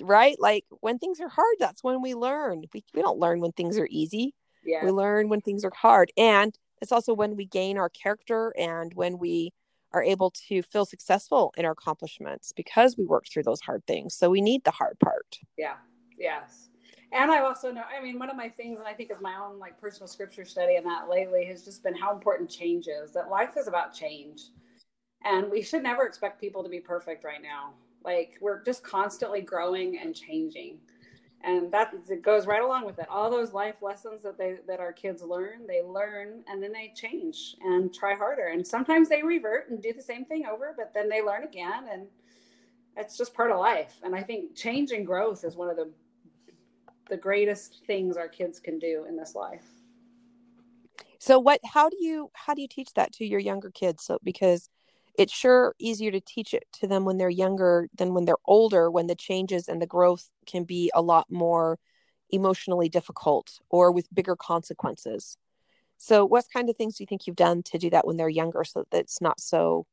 right, 0.00 0.38
like 0.38 0.64
when 0.80 0.98
things 0.98 1.20
are 1.20 1.28
hard, 1.28 1.56
that's 1.58 1.82
when 1.82 2.02
we 2.02 2.14
learn. 2.14 2.64
We, 2.72 2.84
we 2.94 3.02
don't 3.02 3.18
learn 3.18 3.40
when 3.40 3.52
things 3.52 3.78
are 3.78 3.88
easy. 3.90 4.34
Yeah. 4.64 4.84
We 4.84 4.92
learn 4.92 5.28
when 5.28 5.40
things 5.40 5.64
are 5.64 5.72
hard. 5.74 6.12
And 6.16 6.56
it's 6.80 6.92
also 6.92 7.12
when 7.12 7.36
we 7.36 7.46
gain 7.46 7.78
our 7.78 7.88
character 7.88 8.54
and 8.56 8.94
when 8.94 9.18
we 9.18 9.52
are 9.92 10.04
able 10.04 10.30
to 10.48 10.62
feel 10.62 10.84
successful 10.84 11.52
in 11.56 11.64
our 11.64 11.72
accomplishments 11.72 12.52
because 12.54 12.96
we 12.96 13.04
worked 13.04 13.32
through 13.32 13.42
those 13.42 13.60
hard 13.60 13.84
things. 13.86 14.14
So 14.14 14.30
we 14.30 14.40
need 14.40 14.62
the 14.64 14.70
hard 14.70 14.98
part. 15.00 15.40
Yeah. 15.58 15.74
Yes 16.16 16.69
and 17.12 17.30
I 17.30 17.40
also 17.40 17.72
know, 17.72 17.82
I 17.82 18.02
mean, 18.02 18.18
one 18.18 18.30
of 18.30 18.36
my 18.36 18.48
things, 18.48 18.78
and 18.78 18.86
I 18.86 18.92
think 18.92 19.10
is 19.10 19.20
my 19.20 19.34
own 19.36 19.58
like 19.58 19.80
personal 19.80 20.06
scripture 20.06 20.44
study 20.44 20.76
and 20.76 20.86
that 20.86 21.08
lately 21.08 21.44
has 21.46 21.64
just 21.64 21.82
been 21.82 21.96
how 21.96 22.12
important 22.12 22.48
change 22.50 22.86
is. 22.86 23.12
That 23.12 23.30
life 23.30 23.56
is 23.56 23.66
about 23.68 23.92
change, 23.92 24.42
and 25.24 25.50
we 25.50 25.62
should 25.62 25.82
never 25.82 26.06
expect 26.06 26.40
people 26.40 26.62
to 26.62 26.68
be 26.68 26.80
perfect 26.80 27.24
right 27.24 27.42
now. 27.42 27.74
Like 28.04 28.38
we're 28.40 28.62
just 28.64 28.82
constantly 28.84 29.40
growing 29.40 29.98
and 29.98 30.14
changing, 30.14 30.78
and 31.42 31.72
that 31.72 31.92
it 32.08 32.22
goes 32.22 32.46
right 32.46 32.62
along 32.62 32.86
with 32.86 32.98
it. 32.98 33.06
All 33.10 33.30
those 33.30 33.52
life 33.52 33.82
lessons 33.82 34.22
that 34.22 34.38
they 34.38 34.56
that 34.68 34.80
our 34.80 34.92
kids 34.92 35.22
learn, 35.22 35.66
they 35.66 35.82
learn 35.82 36.44
and 36.48 36.62
then 36.62 36.72
they 36.72 36.92
change 36.94 37.56
and 37.62 37.92
try 37.92 38.14
harder. 38.14 38.48
And 38.48 38.66
sometimes 38.66 39.08
they 39.08 39.22
revert 39.22 39.70
and 39.70 39.82
do 39.82 39.92
the 39.92 40.02
same 40.02 40.24
thing 40.24 40.46
over, 40.46 40.74
but 40.76 40.92
then 40.94 41.08
they 41.08 41.22
learn 41.22 41.44
again 41.44 41.84
and. 41.90 42.06
It's 42.96 43.16
just 43.16 43.34
part 43.34 43.52
of 43.52 43.58
life. 43.58 43.94
And 44.02 44.16
I 44.16 44.22
think 44.22 44.56
change 44.56 44.90
and 44.90 45.06
growth 45.06 45.44
is 45.44 45.56
one 45.56 45.70
of 45.70 45.76
the 45.76 45.90
the 47.10 47.16
greatest 47.16 47.82
things 47.86 48.16
our 48.16 48.28
kids 48.28 48.58
can 48.60 48.78
do 48.78 49.04
in 49.06 49.16
this 49.16 49.34
life. 49.34 49.66
So 51.18 51.38
what 51.38 51.60
how 51.64 51.90
do 51.90 51.98
you 52.00 52.30
how 52.32 52.54
do 52.54 52.62
you 52.62 52.68
teach 52.68 52.94
that 52.94 53.12
to 53.14 53.26
your 53.26 53.40
younger 53.40 53.70
kids? 53.70 54.04
So 54.04 54.18
because 54.22 54.70
it's 55.18 55.34
sure 55.34 55.74
easier 55.78 56.10
to 56.12 56.20
teach 56.20 56.54
it 56.54 56.64
to 56.72 56.86
them 56.86 57.04
when 57.04 57.18
they're 57.18 57.28
younger 57.28 57.88
than 57.94 58.14
when 58.14 58.24
they're 58.24 58.36
older 58.46 58.90
when 58.90 59.06
the 59.06 59.14
changes 59.14 59.68
and 59.68 59.82
the 59.82 59.86
growth 59.86 60.30
can 60.46 60.64
be 60.64 60.90
a 60.94 61.02
lot 61.02 61.26
more 61.30 61.78
emotionally 62.30 62.88
difficult 62.88 63.60
or 63.68 63.92
with 63.92 64.12
bigger 64.14 64.36
consequences. 64.36 65.36
So 65.98 66.24
what 66.24 66.46
kind 66.50 66.70
of 66.70 66.76
things 66.76 66.96
do 66.96 67.02
you 67.02 67.06
think 67.06 67.26
you've 67.26 67.36
done 67.36 67.62
to 67.64 67.76
do 67.76 67.90
that 67.90 68.06
when 68.06 68.16
they're 68.16 68.28
younger 68.30 68.64
so 68.64 68.84
that 68.90 68.98
it's 68.98 69.20
not 69.20 69.40
so 69.40 69.86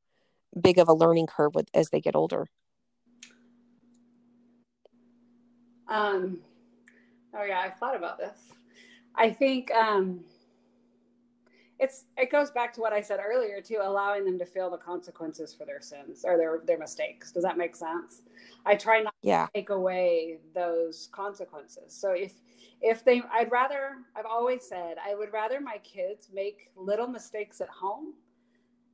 big 0.60 0.78
of 0.78 0.88
a 0.88 0.94
learning 0.94 1.28
curve 1.28 1.56
with, 1.56 1.68
as 1.74 1.90
they 1.90 2.00
get 2.00 2.16
older? 2.16 2.48
Um 5.90 6.40
oh 7.38 7.44
yeah 7.44 7.60
i've 7.60 7.78
thought 7.78 7.96
about 7.96 8.18
this 8.18 8.38
i 9.16 9.30
think 9.30 9.72
um 9.72 10.24
it's 11.80 12.06
it 12.18 12.32
goes 12.32 12.50
back 12.50 12.74
to 12.74 12.82
what 12.82 12.92
I 12.92 13.02
said 13.02 13.20
earlier 13.24 13.62
too, 13.62 13.80
allowing 13.82 14.26
them 14.26 14.40
to 14.40 14.46
feel 14.46 14.70
the 14.70 14.78
consequences 14.78 15.54
for 15.54 15.66
their 15.66 15.82
sins 15.82 16.24
or 16.26 16.38
their 16.38 16.62
their 16.66 16.78
mistakes. 16.78 17.32
Does 17.32 17.44
that 17.44 17.58
make 17.58 17.76
sense? 17.76 18.24
I 18.66 18.76
try 18.76 19.02
not 19.02 19.14
yeah. 19.22 19.46
to 19.46 19.52
take 19.54 19.70
away 19.70 20.40
those 20.56 21.10
consequences. 21.12 21.94
So 21.94 22.12
if 22.12 22.34
if 22.82 23.06
they 23.06 23.22
I'd 23.32 23.52
rather 23.52 23.98
I've 24.16 24.26
always 24.26 24.68
said 24.68 24.96
I 25.06 25.14
would 25.16 25.32
rather 25.32 25.60
my 25.62 25.78
kids 25.84 26.30
make 26.34 26.72
little 26.76 27.08
mistakes 27.08 27.62
at 27.62 27.70
home 27.70 28.14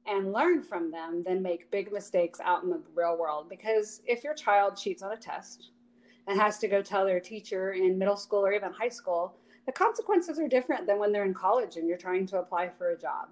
and 0.06 0.34
learn 0.34 0.62
from 0.62 0.92
them 0.92 1.24
than 1.26 1.42
make 1.42 1.72
big 1.72 1.92
mistakes 1.92 2.40
out 2.44 2.64
in 2.64 2.70
the 2.70 2.82
real 2.94 3.18
world 3.18 3.48
because 3.50 4.02
if 4.06 4.22
your 4.22 4.34
child 4.34 4.76
cheats 4.76 5.02
on 5.02 5.14
a 5.14 5.18
test 5.18 5.70
and 6.28 6.40
has 6.40 6.58
to 6.60 6.68
go 6.68 6.82
tell 6.82 7.06
their 7.06 7.20
teacher 7.20 7.74
in 7.74 7.98
middle 7.98 8.18
school 8.18 8.46
or 8.46 8.54
even 8.54 8.72
high 8.72 8.90
school 8.90 9.36
the 9.66 9.72
consequences 9.72 10.40
are 10.40 10.48
different 10.48 10.88
than 10.88 11.00
when 11.00 11.12
they're 11.12 11.26
in 11.26 11.34
college 11.34 11.78
and 11.78 11.88
you're 11.88 11.98
trying 11.98 12.26
to 12.28 12.40
apply 12.40 12.70
for 12.70 12.92
a 12.92 12.98
job. 12.98 13.30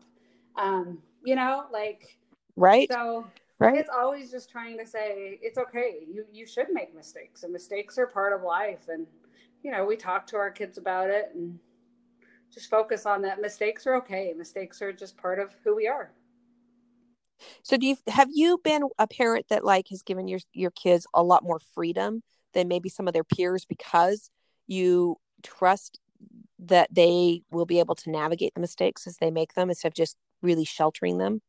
Um, 0.55 0.99
you 1.23 1.35
know, 1.35 1.65
like 1.71 2.17
right. 2.55 2.89
So 2.91 3.27
right. 3.59 3.77
it's 3.77 3.89
always 3.89 4.31
just 4.31 4.49
trying 4.49 4.77
to 4.77 4.85
say 4.85 5.39
it's 5.41 5.57
okay. 5.57 5.99
You 6.09 6.25
you 6.31 6.45
should 6.45 6.67
make 6.71 6.95
mistakes, 6.95 7.43
and 7.43 7.51
mistakes 7.51 7.97
are 7.97 8.07
part 8.07 8.33
of 8.33 8.43
life. 8.43 8.87
And 8.87 9.05
you 9.63 9.71
know, 9.71 9.85
we 9.85 9.95
talk 9.95 10.25
to 10.27 10.37
our 10.37 10.51
kids 10.51 10.77
about 10.77 11.09
it 11.09 11.31
and 11.35 11.59
just 12.53 12.69
focus 12.69 13.05
on 13.05 13.21
that. 13.23 13.41
Mistakes 13.41 13.85
are 13.85 13.95
okay. 13.95 14.33
Mistakes 14.37 14.81
are 14.81 14.93
just 14.93 15.17
part 15.17 15.39
of 15.39 15.53
who 15.63 15.75
we 15.75 15.87
are. 15.87 16.11
So 17.63 17.75
do 17.75 17.87
you 17.87 17.97
have 18.07 18.29
you 18.31 18.59
been 18.63 18.83
a 18.97 19.07
parent 19.07 19.47
that 19.49 19.65
like 19.65 19.87
has 19.89 20.01
given 20.01 20.27
your 20.27 20.39
your 20.53 20.71
kids 20.71 21.05
a 21.13 21.23
lot 21.23 21.43
more 21.43 21.59
freedom 21.73 22.23
than 22.53 22.67
maybe 22.67 22.89
some 22.89 23.07
of 23.07 23.13
their 23.13 23.23
peers 23.23 23.65
because 23.65 24.29
you 24.67 25.17
trust 25.43 25.99
that 26.59 26.87
they 26.93 27.41
will 27.51 27.65
be 27.65 27.79
able 27.79 27.95
to 27.95 28.11
navigate 28.11 28.53
the 28.53 28.61
mistakes 28.61 29.07
as 29.07 29.17
they 29.17 29.31
make 29.31 29.53
them 29.53 29.69
instead 29.69 29.89
of 29.89 29.93
just 29.93 30.15
really 30.41 30.65
sheltering 30.65 31.17
them. 31.17 31.41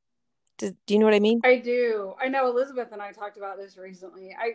Do, 0.58 0.72
do 0.86 0.94
you 0.94 1.00
know 1.00 1.06
what 1.06 1.14
I 1.14 1.20
mean? 1.20 1.40
I 1.44 1.56
do. 1.56 2.14
I 2.20 2.28
know 2.28 2.48
Elizabeth 2.48 2.88
and 2.92 3.02
I 3.02 3.12
talked 3.12 3.36
about 3.36 3.58
this 3.58 3.76
recently. 3.76 4.34
I 4.38 4.54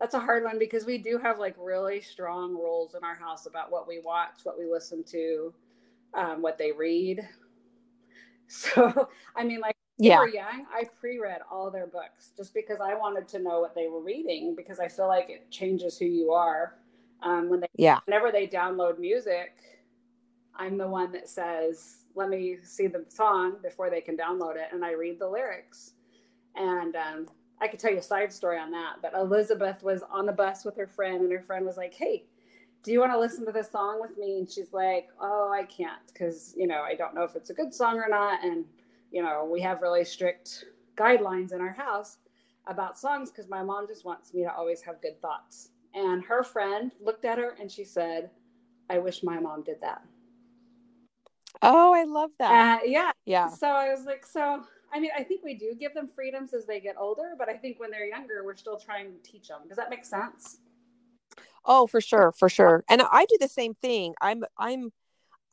that's 0.00 0.14
a 0.14 0.18
hard 0.18 0.44
one 0.44 0.58
because 0.58 0.86
we 0.86 0.96
do 0.96 1.18
have 1.22 1.38
like 1.38 1.54
really 1.58 2.00
strong 2.00 2.54
rules 2.54 2.94
in 2.94 3.04
our 3.04 3.14
house 3.14 3.46
about 3.46 3.70
what 3.70 3.86
we 3.86 4.00
watch, 4.00 4.40
what 4.44 4.58
we 4.58 4.66
listen 4.66 5.04
to, 5.04 5.52
um, 6.14 6.40
what 6.42 6.58
they 6.58 6.72
read. 6.72 7.20
So, 8.52 9.08
I 9.36 9.44
mean, 9.44 9.60
like 9.60 9.76
yeah. 10.00 10.18
were 10.18 10.28
young, 10.28 10.66
I 10.72 10.84
pre-read 11.00 11.40
all 11.50 11.70
their 11.70 11.86
books 11.86 12.32
just 12.36 12.54
because 12.54 12.78
I 12.80 12.94
wanted 12.94 13.28
to 13.28 13.38
know 13.38 13.60
what 13.60 13.74
they 13.74 13.88
were 13.88 14.02
reading 14.02 14.54
because 14.56 14.80
I 14.80 14.88
feel 14.88 15.08
like 15.08 15.28
it 15.30 15.50
changes 15.50 15.98
who 15.98 16.06
you 16.06 16.32
are. 16.32 16.76
Um, 17.22 17.50
when 17.50 17.60
they 17.60 17.68
yeah. 17.76 18.00
whenever 18.06 18.32
they 18.32 18.46
download 18.46 18.98
music 18.98 19.52
i'm 20.56 20.78
the 20.78 20.88
one 20.88 21.12
that 21.12 21.28
says 21.28 22.04
let 22.14 22.28
me 22.28 22.56
see 22.62 22.86
the 22.86 23.04
song 23.08 23.56
before 23.62 23.90
they 23.90 24.00
can 24.00 24.16
download 24.16 24.56
it 24.56 24.68
and 24.72 24.84
i 24.84 24.92
read 24.92 25.18
the 25.18 25.28
lyrics. 25.28 25.92
And 26.56 26.96
um, 26.96 27.26
i 27.60 27.68
could 27.68 27.78
tell 27.78 27.92
you 27.92 27.98
a 27.98 28.02
side 28.02 28.32
story 28.32 28.58
on 28.58 28.70
that 28.70 28.96
but 29.02 29.12
elizabeth 29.14 29.82
was 29.82 30.02
on 30.10 30.26
the 30.26 30.32
bus 30.32 30.64
with 30.64 30.76
her 30.76 30.86
friend 30.86 31.22
and 31.22 31.32
her 31.32 31.42
friend 31.42 31.66
was 31.66 31.76
like 31.76 31.94
hey 31.94 32.24
do 32.82 32.92
you 32.92 33.00
want 33.00 33.12
to 33.12 33.18
listen 33.18 33.44
to 33.44 33.52
this 33.52 33.70
song 33.70 34.00
with 34.00 34.16
me? 34.16 34.38
And 34.38 34.50
she's 34.50 34.72
like 34.72 35.08
oh 35.20 35.52
i 35.54 35.64
can't 35.64 36.00
because 36.06 36.54
you 36.56 36.66
know 36.66 36.82
i 36.82 36.94
don't 36.94 37.14
know 37.14 37.22
if 37.22 37.36
it's 37.36 37.50
a 37.50 37.54
good 37.54 37.74
song 37.74 37.98
or 37.98 38.08
not 38.08 38.42
and 38.42 38.64
you 39.10 39.22
know 39.22 39.48
we 39.50 39.60
have 39.60 39.82
really 39.82 40.04
strict 40.04 40.64
guidelines 40.96 41.52
in 41.52 41.60
our 41.60 41.72
house 41.72 42.18
about 42.66 42.98
songs 42.98 43.30
because 43.30 43.48
my 43.48 43.62
mom 43.62 43.86
just 43.86 44.04
wants 44.04 44.32
me 44.34 44.42
to 44.42 44.52
always 44.52 44.82
have 44.82 45.00
good 45.00 45.20
thoughts 45.20 45.70
and 45.94 46.24
her 46.24 46.42
friend 46.42 46.92
looked 47.00 47.24
at 47.24 47.38
her 47.38 47.56
and 47.60 47.70
she 47.70 47.84
said, 47.84 48.30
I 48.88 48.98
wish 48.98 49.22
my 49.22 49.38
mom 49.40 49.62
did 49.62 49.80
that. 49.80 50.02
Oh, 51.62 51.92
I 51.92 52.04
love 52.04 52.30
that. 52.38 52.80
Uh, 52.80 52.84
yeah. 52.84 53.12
Yeah. 53.26 53.48
So 53.48 53.68
I 53.68 53.90
was 53.90 54.04
like, 54.04 54.24
so, 54.24 54.62
I 54.92 55.00
mean, 55.00 55.10
I 55.16 55.22
think 55.22 55.42
we 55.44 55.54
do 55.54 55.74
give 55.78 55.94
them 55.94 56.08
freedoms 56.08 56.54
as 56.54 56.64
they 56.64 56.80
get 56.80 56.96
older, 56.98 57.34
but 57.36 57.48
I 57.48 57.54
think 57.54 57.80
when 57.80 57.90
they're 57.90 58.06
younger, 58.06 58.44
we're 58.44 58.56
still 58.56 58.78
trying 58.78 59.12
to 59.12 59.30
teach 59.30 59.48
them. 59.48 59.62
Does 59.68 59.76
that 59.76 59.90
make 59.90 60.04
sense? 60.04 60.58
Oh, 61.64 61.86
for 61.86 62.00
sure, 62.00 62.32
for 62.32 62.48
sure. 62.48 62.84
And 62.88 63.02
I 63.02 63.26
do 63.26 63.36
the 63.38 63.48
same 63.48 63.74
thing. 63.74 64.14
I'm, 64.20 64.44
I'm, 64.56 64.92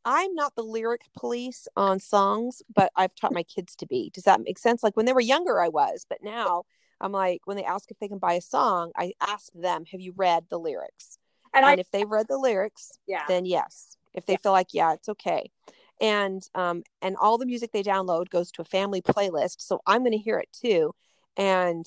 I'm 0.10 0.34
not 0.36 0.56
the 0.56 0.64
lyric 0.64 1.02
police 1.18 1.68
on 1.76 2.00
songs, 2.00 2.62
but 2.74 2.94
I've 2.96 3.14
taught 3.14 3.34
my 3.34 3.44
kids 3.44 3.76
to 3.76 3.86
be. 3.86 4.10
Does 4.14 4.24
that 4.24 4.42
make 4.42 4.58
sense? 4.58 4.82
Like 4.82 4.96
when 4.96 5.06
they 5.06 5.12
were 5.12 5.20
younger, 5.20 5.60
I 5.62 5.68
was, 5.68 6.06
but 6.10 6.20
now 6.24 6.64
I'm 7.02 7.12
like, 7.12 7.42
when 7.44 7.58
they 7.58 7.66
ask 7.66 7.92
if 7.92 8.00
they 8.00 8.08
can 8.08 8.18
buy 8.18 8.36
a 8.36 8.42
song, 8.42 8.94
I 8.96 9.12
ask 9.20 9.52
them, 9.54 9.84
have 9.92 10.00
you 10.00 10.14
read 10.16 10.46
the 10.50 10.60
lyrics? 10.60 11.18
And, 11.54 11.66
and 11.66 11.78
I, 11.78 11.82
if 11.82 11.92
they've 11.92 12.10
read 12.10 12.28
the 12.30 12.38
lyrics, 12.38 12.98
yeah. 13.06 13.26
then 13.28 13.46
yes. 13.46 13.98
If 14.14 14.26
they 14.26 14.34
yeah. 14.34 14.40
feel 14.42 14.54
like, 14.54 14.68
yeah, 14.72 14.94
it's 14.94 15.10
okay. 15.10 15.52
And 16.00 16.42
um, 16.56 16.84
and 17.02 17.18
all 17.18 17.38
the 17.38 17.46
music 17.46 17.74
they 17.74 17.84
download 17.84 18.30
goes 18.30 18.50
to 18.52 18.62
a 18.62 18.66
family 18.66 19.02
playlist. 19.02 19.60
So 19.60 19.82
I'm 19.86 20.06
gonna 20.06 20.16
hear 20.16 20.40
it 20.40 20.50
too. 20.54 20.96
And 21.36 21.86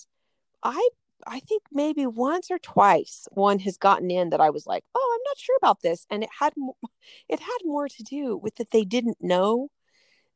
I 0.62 0.88
I 1.26 1.40
think 1.40 1.62
maybe 1.72 2.06
once 2.06 2.50
or 2.50 2.58
twice 2.58 3.26
one 3.32 3.58
has 3.60 3.76
gotten 3.76 4.10
in 4.10 4.30
that 4.30 4.40
I 4.40 4.50
was 4.50 4.66
like, 4.66 4.84
oh, 4.94 5.14
I'm 5.14 5.22
not 5.24 5.38
sure 5.38 5.56
about 5.56 5.82
this. 5.82 6.06
And 6.10 6.22
it 6.22 6.30
had 6.38 6.52
it 7.28 7.40
had 7.40 7.58
more 7.64 7.88
to 7.88 8.02
do 8.02 8.36
with 8.36 8.56
that 8.56 8.70
they 8.70 8.84
didn't 8.84 9.18
know 9.20 9.68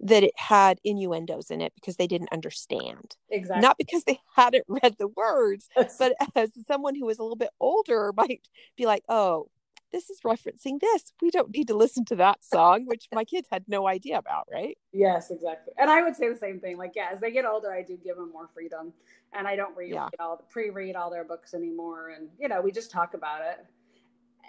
that 0.00 0.22
it 0.22 0.34
had 0.36 0.80
innuendos 0.84 1.50
in 1.50 1.60
it 1.60 1.72
because 1.74 1.96
they 1.96 2.06
didn't 2.06 2.32
understand. 2.32 3.16
Exactly. 3.30 3.62
Not 3.62 3.78
because 3.78 4.04
they 4.04 4.18
hadn't 4.36 4.64
read 4.68 4.96
the 4.98 5.08
words, 5.08 5.68
but 5.98 6.14
as 6.34 6.50
someone 6.66 6.94
who 6.94 7.08
is 7.08 7.18
a 7.18 7.22
little 7.22 7.36
bit 7.36 7.50
older 7.60 8.12
might 8.16 8.42
be 8.76 8.86
like, 8.86 9.02
oh, 9.08 9.48
this 9.92 10.10
is 10.10 10.20
referencing 10.26 10.80
this. 10.80 11.12
We 11.22 11.30
don't 11.30 11.54
need 11.54 11.68
to 11.68 11.76
listen 11.76 12.04
to 12.06 12.16
that 12.16 12.42
song, 12.44 12.84
which 12.86 13.06
my 13.12 13.22
kids 13.22 13.46
had 13.50 13.64
no 13.68 13.86
idea 13.86 14.18
about, 14.18 14.48
right? 14.52 14.76
Yes, 14.92 15.30
exactly. 15.30 15.72
And 15.78 15.88
I 15.88 16.02
would 16.02 16.16
say 16.16 16.28
the 16.28 16.36
same 16.36 16.58
thing. 16.58 16.76
Like, 16.76 16.92
yeah, 16.96 17.10
as 17.12 17.20
they 17.20 17.30
get 17.30 17.44
older, 17.44 17.72
I 17.72 17.82
do 17.82 17.96
give 17.96 18.16
them 18.16 18.32
more 18.32 18.50
freedom, 18.52 18.92
and 19.34 19.46
I 19.46 19.56
don't 19.56 19.76
read 19.76 19.92
yeah. 19.92 20.08
all 20.18 20.44
pre-read 20.50 20.96
all 20.96 21.10
their 21.10 21.24
books 21.24 21.54
anymore. 21.54 22.10
And 22.10 22.28
you 22.38 22.48
know, 22.48 22.60
we 22.60 22.72
just 22.72 22.90
talk 22.90 23.14
about 23.14 23.42
it. 23.42 23.66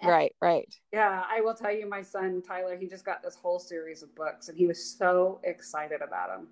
Right 0.04 0.36
right. 0.42 0.78
Yeah 0.92 1.24
i 1.32 1.40
will 1.40 1.54
tell 1.54 1.72
you 1.72 1.90
my 1.90 2.02
son 2.02 2.44
tyler 2.46 2.78
he 2.78 2.86
just 2.86 3.06
got 3.06 3.24
this 3.24 3.36
whole 3.36 3.60
series 3.60 4.04
of 4.04 4.14
books 4.14 4.50
and 4.50 4.58
he 4.58 4.68
was 4.68 4.84
so 4.84 5.40
excited 5.46 6.02
about 6.02 6.28
them 6.28 6.48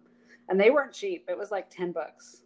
and 0.47 0.59
they 0.59 0.69
weren't 0.69 0.93
cheap. 0.93 1.25
It 1.29 1.37
was 1.37 1.51
like 1.51 1.69
10 1.69 1.91
books 1.91 2.43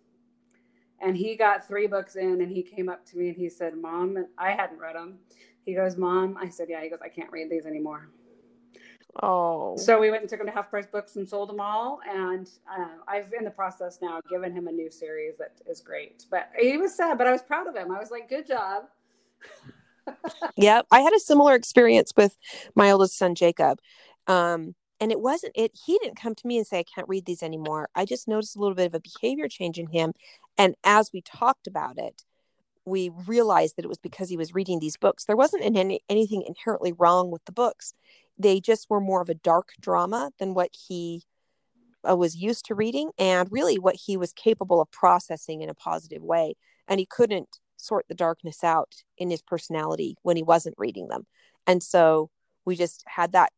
and 0.99 1.15
he 1.15 1.35
got 1.35 1.67
three 1.67 1.87
books 1.87 2.15
in 2.15 2.41
and 2.41 2.51
he 2.51 2.61
came 2.61 2.89
up 2.89 3.05
to 3.05 3.17
me 3.17 3.29
and 3.29 3.37
he 3.37 3.49
said 3.49 3.75
mom 3.75 4.25
i 4.37 4.51
hadn't 4.51 4.79
read 4.79 4.95
them 4.95 5.17
he 5.65 5.73
goes 5.73 5.97
mom 5.97 6.37
i 6.39 6.49
said 6.49 6.67
yeah 6.69 6.81
he 6.81 6.89
goes 6.89 6.99
i 7.03 7.09
can't 7.09 7.31
read 7.31 7.49
these 7.49 7.65
anymore 7.65 8.09
oh 9.23 9.75
so 9.77 9.99
we 9.99 10.11
went 10.11 10.21
and 10.21 10.29
took 10.29 10.39
him 10.39 10.45
to 10.45 10.51
half 10.51 10.69
price 10.69 10.85
books 10.85 11.15
and 11.15 11.27
sold 11.27 11.49
them 11.49 11.59
all 11.59 11.99
and 12.07 12.49
uh, 12.71 12.87
i've 13.07 13.33
in 13.33 13.43
the 13.43 13.51
process 13.51 13.99
now 14.01 14.19
given 14.29 14.51
him 14.53 14.67
a 14.67 14.71
new 14.71 14.91
series 14.91 15.37
that 15.37 15.53
is 15.65 15.81
great 15.81 16.25
but 16.29 16.49
he 16.59 16.77
was 16.77 16.93
sad 16.93 17.17
but 17.17 17.25
i 17.25 17.31
was 17.31 17.41
proud 17.41 17.67
of 17.67 17.75
him 17.75 17.91
i 17.91 17.99
was 17.99 18.11
like 18.11 18.29
good 18.29 18.45
job 18.45 18.83
yeah, 20.57 20.81
I 20.91 21.01
had 21.01 21.13
a 21.13 21.19
similar 21.19 21.55
experience 21.55 22.13
with 22.15 22.37
my 22.75 22.91
oldest 22.91 23.17
son 23.17 23.35
Jacob. 23.35 23.79
Um, 24.27 24.75
and 24.99 25.11
it 25.11 25.19
wasn't 25.19 25.53
it 25.55 25.71
he 25.85 25.99
didn't 25.99 26.19
come 26.19 26.33
to 26.33 26.47
me 26.47 26.57
and 26.57 26.65
say 26.65 26.79
I 26.79 26.83
can't 26.83 27.07
read 27.07 27.25
these 27.25 27.43
anymore. 27.43 27.89
I 27.95 28.05
just 28.05 28.27
noticed 28.27 28.55
a 28.55 28.59
little 28.59 28.75
bit 28.75 28.87
of 28.87 28.95
a 28.95 28.99
behavior 28.99 29.47
change 29.47 29.77
in 29.77 29.87
him 29.87 30.13
and 30.57 30.75
as 30.83 31.11
we 31.13 31.21
talked 31.21 31.67
about 31.67 31.97
it, 31.97 32.23
we 32.83 33.11
realized 33.27 33.75
that 33.75 33.85
it 33.85 33.89
was 33.89 33.99
because 33.99 34.29
he 34.29 34.37
was 34.37 34.55
reading 34.55 34.79
these 34.79 34.97
books. 34.97 35.25
There 35.25 35.35
wasn't 35.35 35.63
any, 35.63 36.01
anything 36.09 36.41
inherently 36.47 36.93
wrong 36.93 37.29
with 37.29 37.45
the 37.45 37.51
books. 37.51 37.93
They 38.37 38.59
just 38.59 38.89
were 38.89 39.01
more 39.01 39.21
of 39.21 39.29
a 39.29 39.33
dark 39.35 39.69
drama 39.79 40.31
than 40.39 40.53
what 40.53 40.69
he 40.87 41.23
uh, 42.07 42.15
was 42.15 42.35
used 42.35 42.65
to 42.65 42.75
reading 42.75 43.11
and 43.17 43.51
really 43.51 43.79
what 43.79 43.95
he 43.95 44.17
was 44.17 44.33
capable 44.33 44.79
of 44.81 44.91
processing 44.91 45.61
in 45.61 45.69
a 45.69 45.73
positive 45.73 46.21
way. 46.21 46.55
And 46.87 46.99
he 46.99 47.05
couldn't 47.05 47.59
sort 47.77 48.05
the 48.07 48.15
darkness 48.15 48.63
out 48.63 49.03
in 49.17 49.29
his 49.29 49.41
personality 49.41 50.15
when 50.21 50.37
he 50.37 50.43
wasn't 50.43 50.75
reading 50.77 51.07
them. 51.07 51.25
And 51.65 51.81
so 51.81 52.29
we 52.65 52.75
just 52.75 53.03
had 53.07 53.31
that 53.33 53.51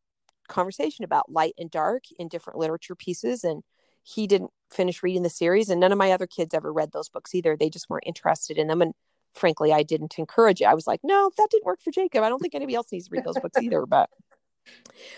conversation 0.48 1.04
about 1.04 1.30
light 1.30 1.54
and 1.58 1.70
dark 1.70 2.04
in 2.18 2.28
different 2.28 2.58
literature 2.58 2.94
pieces. 2.94 3.44
And 3.44 3.62
he 4.02 4.26
didn't 4.26 4.50
finish 4.70 5.02
reading 5.02 5.22
the 5.22 5.30
series. 5.30 5.68
And 5.68 5.80
none 5.80 5.92
of 5.92 5.98
my 5.98 6.12
other 6.12 6.26
kids 6.26 6.54
ever 6.54 6.72
read 6.72 6.92
those 6.92 7.08
books 7.08 7.34
either. 7.34 7.56
They 7.56 7.70
just 7.70 7.88
weren't 7.88 8.06
interested 8.06 8.58
in 8.58 8.66
them. 8.66 8.82
And 8.82 8.94
frankly, 9.34 9.72
I 9.72 9.82
didn't 9.82 10.18
encourage 10.18 10.60
it. 10.60 10.64
I 10.64 10.74
was 10.74 10.86
like, 10.86 11.00
no, 11.02 11.30
that 11.36 11.48
didn't 11.50 11.66
work 11.66 11.80
for 11.82 11.90
Jacob. 11.90 12.24
I 12.24 12.28
don't 12.28 12.40
think 12.40 12.54
anybody 12.54 12.74
else 12.74 12.90
needs 12.90 13.08
to 13.08 13.12
read 13.12 13.24
those 13.24 13.38
books 13.38 13.60
either. 13.60 13.86
But, 13.86 14.10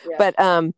yeah. 0.08 0.16
but, 0.18 0.38
um, 0.40 0.74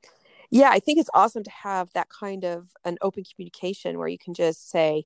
yeah 0.51 0.71
i 0.71 0.79
think 0.79 0.99
it's 0.99 1.11
awesome 1.15 1.43
to 1.43 1.51
have 1.51 1.91
that 1.95 2.09
kind 2.09 2.45
of 2.45 2.69
an 2.85 2.97
open 3.03 3.25
communication 3.25 3.99
where 3.99 4.09
you 4.09 4.19
can 4.19 4.35
just 4.35 4.71
say 4.71 5.05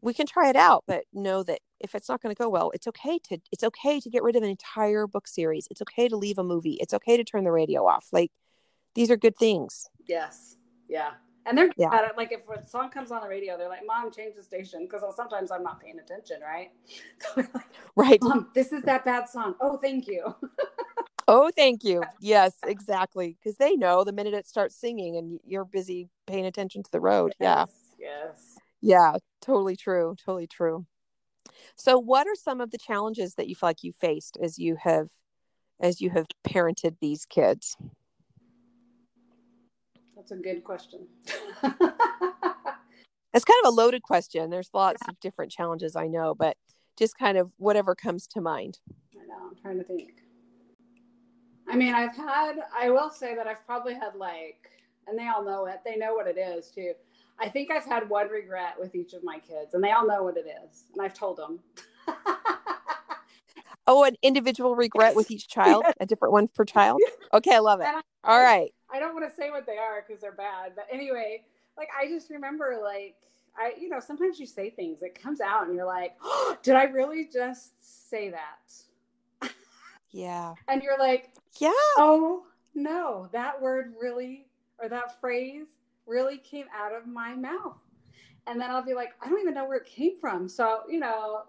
we 0.00 0.12
can 0.12 0.26
try 0.26 0.48
it 0.48 0.56
out 0.56 0.84
but 0.86 1.04
know 1.12 1.42
that 1.42 1.60
if 1.80 1.94
it's 1.94 2.08
not 2.08 2.20
going 2.20 2.34
to 2.34 2.38
go 2.38 2.48
well 2.48 2.70
it's 2.74 2.86
okay 2.86 3.18
to 3.18 3.38
it's 3.50 3.64
okay 3.64 3.98
to 3.98 4.10
get 4.10 4.22
rid 4.22 4.36
of 4.36 4.42
an 4.42 4.48
entire 4.48 5.06
book 5.06 5.26
series 5.26 5.66
it's 5.70 5.80
okay 5.80 6.08
to 6.08 6.16
leave 6.16 6.38
a 6.38 6.44
movie 6.44 6.76
it's 6.80 6.94
okay 6.94 7.16
to 7.16 7.24
turn 7.24 7.44
the 7.44 7.52
radio 7.52 7.86
off 7.86 8.08
like 8.12 8.30
these 8.94 9.10
are 9.10 9.16
good 9.16 9.36
things 9.36 9.88
yes 10.06 10.56
yeah 10.88 11.12
and 11.46 11.56
they're 11.56 11.70
yeah. 11.78 11.94
at 11.94 12.04
it. 12.04 12.16
Like 12.16 12.30
if 12.30 12.40
a 12.50 12.68
song 12.68 12.90
comes 12.90 13.10
on 13.10 13.22
the 13.22 13.28
radio, 13.28 13.56
they're 13.56 13.70
like, 13.70 13.86
"Mom, 13.86 14.12
change 14.12 14.34
the 14.36 14.42
station," 14.42 14.82
because 14.82 15.02
sometimes 15.16 15.50
I'm 15.50 15.62
not 15.62 15.80
paying 15.80 15.98
attention, 15.98 16.40
right? 16.42 16.70
So 17.34 17.40
like, 17.54 17.64
right. 17.96 18.18
Mom, 18.22 18.50
this 18.54 18.70
is 18.70 18.82
that 18.82 19.06
bad 19.06 19.30
song. 19.30 19.54
Oh, 19.58 19.78
thank 19.78 20.06
you. 20.06 20.34
oh, 21.28 21.50
thank 21.54 21.84
you. 21.84 22.02
Yes, 22.20 22.54
exactly. 22.66 23.36
Because 23.38 23.56
they 23.58 23.76
know 23.76 24.02
the 24.02 24.12
minute 24.12 24.34
it 24.34 24.48
starts 24.48 24.74
singing, 24.74 25.16
and 25.16 25.38
you're 25.44 25.64
busy 25.64 26.08
paying 26.26 26.46
attention 26.46 26.82
to 26.82 26.90
the 26.90 27.00
road. 27.00 27.34
Yes, 27.38 27.68
yeah. 27.98 28.06
Yes. 28.26 28.58
Yeah. 28.80 29.16
Totally 29.40 29.76
true. 29.76 30.16
Totally 30.24 30.46
true. 30.46 30.86
So, 31.76 31.98
what 31.98 32.26
are 32.26 32.34
some 32.34 32.60
of 32.60 32.70
the 32.70 32.78
challenges 32.78 33.34
that 33.34 33.48
you 33.48 33.54
feel 33.54 33.68
like 33.68 33.84
you 33.84 33.92
faced 33.92 34.36
as 34.42 34.58
you 34.58 34.76
have 34.82 35.08
as 35.80 36.00
you 36.00 36.10
have 36.10 36.26
parented 36.46 36.96
these 37.00 37.24
kids? 37.24 37.76
That's 40.16 40.32
a 40.32 40.36
good 40.36 40.64
question. 40.64 41.06
it's 41.62 43.44
kind 43.44 43.60
of 43.64 43.66
a 43.66 43.70
loaded 43.70 44.02
question. 44.02 44.50
There's 44.50 44.70
lots 44.74 45.00
of 45.08 45.20
different 45.20 45.52
challenges 45.52 45.94
I 45.94 46.08
know, 46.08 46.34
but 46.34 46.56
just 46.98 47.16
kind 47.16 47.38
of 47.38 47.52
whatever 47.56 47.94
comes 47.94 48.26
to 48.28 48.40
mind. 48.40 48.80
I 49.14 49.24
know. 49.26 49.48
I'm 49.50 49.56
trying 49.62 49.78
to 49.78 49.84
think. 49.84 50.10
I 51.70 51.76
mean, 51.76 51.94
I've 51.94 52.16
had, 52.16 52.56
I 52.76 52.90
will 52.90 53.10
say 53.10 53.34
that 53.34 53.46
I've 53.46 53.64
probably 53.66 53.94
had 53.94 54.14
like, 54.16 54.70
and 55.06 55.18
they 55.18 55.28
all 55.28 55.44
know 55.44 55.66
it, 55.66 55.80
they 55.84 55.96
know 55.96 56.14
what 56.14 56.26
it 56.26 56.38
is 56.38 56.70
too. 56.70 56.92
I 57.38 57.48
think 57.48 57.70
I've 57.70 57.84
had 57.84 58.08
one 58.08 58.28
regret 58.28 58.74
with 58.78 58.94
each 58.94 59.12
of 59.12 59.22
my 59.22 59.38
kids, 59.38 59.74
and 59.74 59.82
they 59.82 59.92
all 59.92 60.06
know 60.06 60.24
what 60.24 60.36
it 60.36 60.46
is. 60.46 60.84
And 60.92 61.02
I've 61.02 61.14
told 61.14 61.36
them. 61.36 61.60
oh, 63.86 64.04
an 64.04 64.16
individual 64.22 64.74
regret 64.74 65.14
with 65.14 65.30
each 65.30 65.48
child, 65.48 65.84
yes. 65.86 65.94
a 66.00 66.06
different 66.06 66.32
one 66.32 66.48
per 66.48 66.64
child. 66.64 67.00
Okay, 67.32 67.54
I 67.54 67.58
love 67.58 67.80
it. 67.80 67.86
I, 67.86 68.00
all 68.24 68.40
right. 68.40 68.72
I 68.90 68.98
don't 68.98 69.14
want 69.14 69.28
to 69.28 69.34
say 69.34 69.50
what 69.50 69.66
they 69.66 69.76
are 69.76 70.04
because 70.06 70.20
they're 70.20 70.32
bad. 70.32 70.72
But 70.74 70.86
anyway, 70.90 71.44
like 71.76 71.88
I 71.98 72.08
just 72.08 72.30
remember 72.30 72.80
like 72.82 73.14
I, 73.58 73.72
you 73.78 73.88
know, 73.88 74.00
sometimes 74.00 74.38
you 74.38 74.46
say 74.46 74.70
things, 74.70 75.02
it 75.02 75.20
comes 75.20 75.40
out 75.40 75.66
and 75.66 75.74
you're 75.74 75.86
like, 75.86 76.16
oh, 76.22 76.56
did 76.62 76.76
I 76.76 76.84
really 76.84 77.28
just 77.32 77.72
say 78.08 78.30
that? 78.30 78.72
Yeah. 80.10 80.54
and 80.68 80.82
you're 80.82 80.98
like, 80.98 81.30
yeah. 81.58 81.70
Oh 81.96 82.44
no, 82.74 83.28
that 83.32 83.60
word 83.60 83.94
really 84.00 84.46
or 84.80 84.88
that 84.88 85.20
phrase 85.20 85.66
really 86.06 86.38
came 86.38 86.66
out 86.74 86.94
of 86.94 87.06
my 87.06 87.34
mouth. 87.34 87.76
And 88.46 88.60
then 88.60 88.70
I'll 88.70 88.84
be 88.84 88.94
like, 88.94 89.10
I 89.20 89.28
don't 89.28 89.40
even 89.40 89.54
know 89.54 89.66
where 89.66 89.76
it 89.76 89.86
came 89.86 90.18
from. 90.18 90.48
So, 90.48 90.80
you 90.88 90.98
know, 90.98 91.42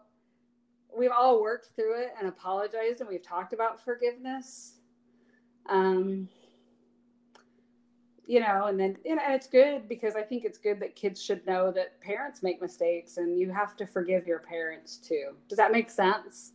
we've 0.96 1.12
all 1.18 1.42
worked 1.42 1.70
through 1.76 2.02
it 2.02 2.14
and 2.20 2.28
apologized 2.28 3.00
and 3.00 3.10
we've 3.10 3.24
talked 3.24 3.54
about 3.54 3.84
forgiveness. 3.84 4.74
Um, 5.68 6.28
you 8.26 8.40
know, 8.40 8.66
and 8.66 8.80
then 8.80 8.98
you 9.04 9.16
know, 9.16 9.22
and 9.26 9.34
it's 9.34 9.48
good 9.48 9.88
because 9.88 10.16
I 10.16 10.22
think 10.22 10.46
it's 10.46 10.58
good 10.58 10.80
that 10.82 10.96
kids 10.96 11.22
should 11.22 11.46
know 11.48 11.72
that 11.72 12.00
parents 12.02 12.44
make 12.44 12.62
mistakes 12.62 13.18
and 13.18 13.40
you 13.40 13.52
have 13.52 13.76
to 13.78 13.88
forgive 13.88 14.28
your 14.28 14.40
parents 14.40 14.98
too. 14.98 15.32
Does 15.48 15.58
that 15.58 15.72
make 15.72 15.90
sense? 15.90 16.52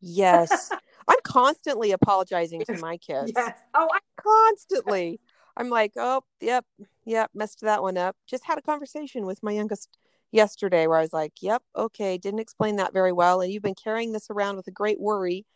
Yes. 0.00 0.70
I'm 1.08 1.18
constantly 1.24 1.92
apologizing 1.92 2.62
to 2.66 2.78
my 2.78 2.96
kids. 2.96 3.32
Yes. 3.34 3.58
Oh, 3.74 3.88
I- 3.92 4.20
constantly. 4.20 5.20
I'm 5.56 5.70
like, 5.70 5.92
oh, 5.96 6.22
yep, 6.40 6.66
yep, 7.06 7.30
messed 7.34 7.60
that 7.62 7.82
one 7.82 7.96
up. 7.96 8.14
Just 8.26 8.44
had 8.44 8.58
a 8.58 8.62
conversation 8.62 9.24
with 9.24 9.42
my 9.42 9.52
youngest 9.52 9.88
yesterday 10.30 10.86
where 10.86 10.98
I 10.98 11.02
was 11.02 11.12
like, 11.12 11.32
yep, 11.40 11.62
okay, 11.74 12.18
didn't 12.18 12.40
explain 12.40 12.76
that 12.76 12.92
very 12.92 13.12
well. 13.12 13.40
And 13.40 13.50
you've 13.50 13.62
been 13.62 13.74
carrying 13.74 14.12
this 14.12 14.28
around 14.30 14.56
with 14.56 14.66
a 14.66 14.72
great 14.72 15.00
worry. 15.00 15.46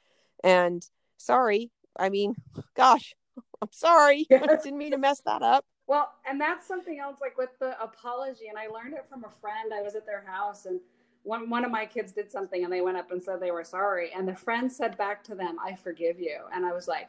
And 0.42 0.82
sorry. 1.18 1.70
I 1.98 2.08
mean, 2.08 2.34
gosh, 2.76 3.14
I'm 3.60 3.72
sorry. 3.72 4.26
Yes. 4.30 4.46
I 4.48 4.56
didn't 4.56 4.78
mean 4.78 4.92
to 4.92 4.98
mess 4.98 5.20
that 5.26 5.42
up. 5.42 5.64
Well, 5.86 6.10
and 6.26 6.40
that's 6.40 6.66
something 6.66 6.98
else 6.98 7.18
like 7.20 7.36
with 7.36 7.50
the 7.58 7.80
apology. 7.82 8.46
And 8.48 8.56
I 8.56 8.68
learned 8.68 8.94
it 8.94 9.04
from 9.10 9.24
a 9.24 9.30
friend. 9.40 9.74
I 9.74 9.82
was 9.82 9.96
at 9.96 10.06
their 10.06 10.24
house 10.24 10.64
and 10.66 10.80
one, 11.22 11.50
one 11.50 11.64
of 11.64 11.70
my 11.70 11.87
kids 11.87 12.12
did 12.12 12.30
something 12.30 12.64
and 12.64 12.72
they 12.72 12.80
went 12.80 12.96
up 12.96 13.11
and 13.11 13.22
said 13.22 13.40
they 13.40 13.50
were 13.50 13.64
sorry. 13.64 14.11
And 14.14 14.26
the 14.26 14.35
friend 14.35 14.70
said 14.70 14.96
back 14.96 15.22
to 15.24 15.35
them, 15.35 15.56
I 15.64 15.74
forgive 15.74 16.18
you. 16.18 16.38
And 16.54 16.64
I 16.64 16.72
was 16.72 16.88
like, 16.88 17.09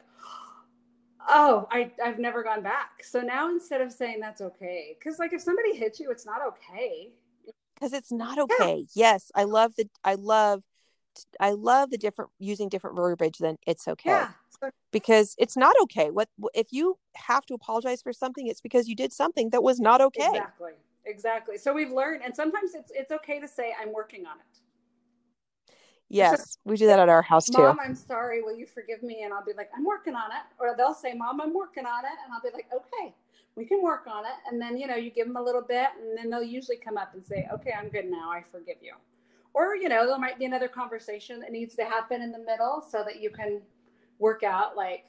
oh, 1.28 1.67
I, 1.71 1.91
I've 2.04 2.19
never 2.19 2.43
gone 2.43 2.62
back. 2.62 3.04
So 3.04 3.21
now 3.21 3.50
instead 3.50 3.82
of 3.82 3.91
saying 3.91 4.19
that's 4.19 4.41
okay, 4.41 4.97
because 4.97 5.19
like 5.19 5.34
if 5.34 5.41
somebody 5.41 5.76
hits 5.76 6.00
you, 6.00 6.12
it's 6.12 6.26
not 6.26 6.41
okay. 6.47 7.10
Because 7.76 7.93
it's 7.93 8.12
not 8.12 8.38
okay. 8.38 8.86
Yeah. 8.93 9.13
Yes. 9.13 9.32
I 9.34 9.45
love 9.45 9.74
the, 9.78 9.89
I 10.04 10.15
love, 10.15 10.63
I 11.39 11.52
love 11.52 11.89
the 11.89 11.97
different 11.97 12.32
using 12.39 12.69
different 12.69 12.95
verbiage 12.95 13.38
than 13.38 13.58
it's 13.65 13.88
okay. 13.88 14.10
Yeah 14.10 14.32
because 14.91 15.36
it's 15.38 15.58
not 15.58 15.76
okay. 15.84 16.12
What 16.12 16.30
if 16.54 16.67
you 16.71 16.97
have 17.15 17.45
to 17.47 17.54
apologize 17.54 18.02
for 18.02 18.13
something? 18.13 18.47
It's 18.47 18.62
because 18.62 18.88
you 18.88 18.95
did 18.95 19.13
something 19.13 19.50
that 19.52 19.63
was 19.63 19.80
not 19.80 20.02
okay. 20.02 20.28
Exactly. 20.28 20.74
Exactly. 21.06 21.58
So 21.58 21.74
we've 21.74 21.92
learned, 21.92 22.22
and 22.24 22.36
sometimes 22.36 22.76
it's 22.76 22.92
it's 22.94 23.12
okay 23.12 23.40
to 23.40 23.48
say, 23.48 23.74
"I'm 23.80 23.92
working 23.94 24.26
on 24.26 24.38
it." 24.40 24.60
Yes, 26.10 26.58
we 26.66 26.76
do 26.76 26.88
that 26.88 27.00
at 27.00 27.08
our 27.08 27.22
house 27.22 27.48
too. 27.48 27.62
Mom, 27.62 27.80
I'm 27.82 27.96
sorry. 27.96 28.42
Will 28.42 28.56
you 28.56 28.66
forgive 28.66 29.02
me? 29.02 29.24
And 29.24 29.34
I'll 29.34 29.46
be 29.46 29.54
like, 29.56 29.70
I'm 29.76 29.86
working 29.86 30.14
on 30.14 30.30
it. 30.32 30.44
Or 30.60 30.76
they'll 30.76 30.94
say, 30.94 31.14
Mom, 31.14 31.40
I'm 31.40 31.54
working 31.54 31.86
on 31.86 32.04
it. 32.04 32.12
And 32.26 32.34
I'll 32.34 32.42
be 32.42 32.50
like, 32.54 32.68
okay, 32.76 33.16
we 33.56 33.64
can 33.64 33.82
work 33.82 34.08
on 34.08 34.26
it. 34.26 34.34
And 34.50 34.62
then, 34.62 34.78
you 34.78 34.88
know, 34.88 34.96
you 34.96 35.10
give 35.10 35.26
them 35.26 35.38
a 35.38 35.42
little 35.42 35.62
bit 35.62 35.88
and 35.98 36.18
then 36.18 36.30
they'll 36.30 36.44
usually 36.44 36.76
come 36.76 36.98
up 36.98 37.14
and 37.14 37.26
say, 37.26 37.48
okay, 37.54 37.72
I'm 37.72 37.88
good 37.88 38.12
now. 38.12 38.30
I 38.30 38.44
forgive 38.52 38.76
you. 38.82 38.96
Or, 39.54 39.78
you 39.78 39.88
know, 39.88 40.06
there 40.06 40.20
might 40.20 40.38
be 40.38 40.44
another 40.44 40.68
conversation 40.68 41.40
that 41.40 41.52
needs 41.54 41.76
to 41.76 41.86
happen 41.86 42.22
in 42.22 42.34
the 42.34 42.40
middle 42.40 42.86
so 42.86 43.06
that 43.06 43.22
you 43.22 43.30
can 43.30 43.62
work 44.22 44.44
out 44.44 44.78
like 44.78 45.06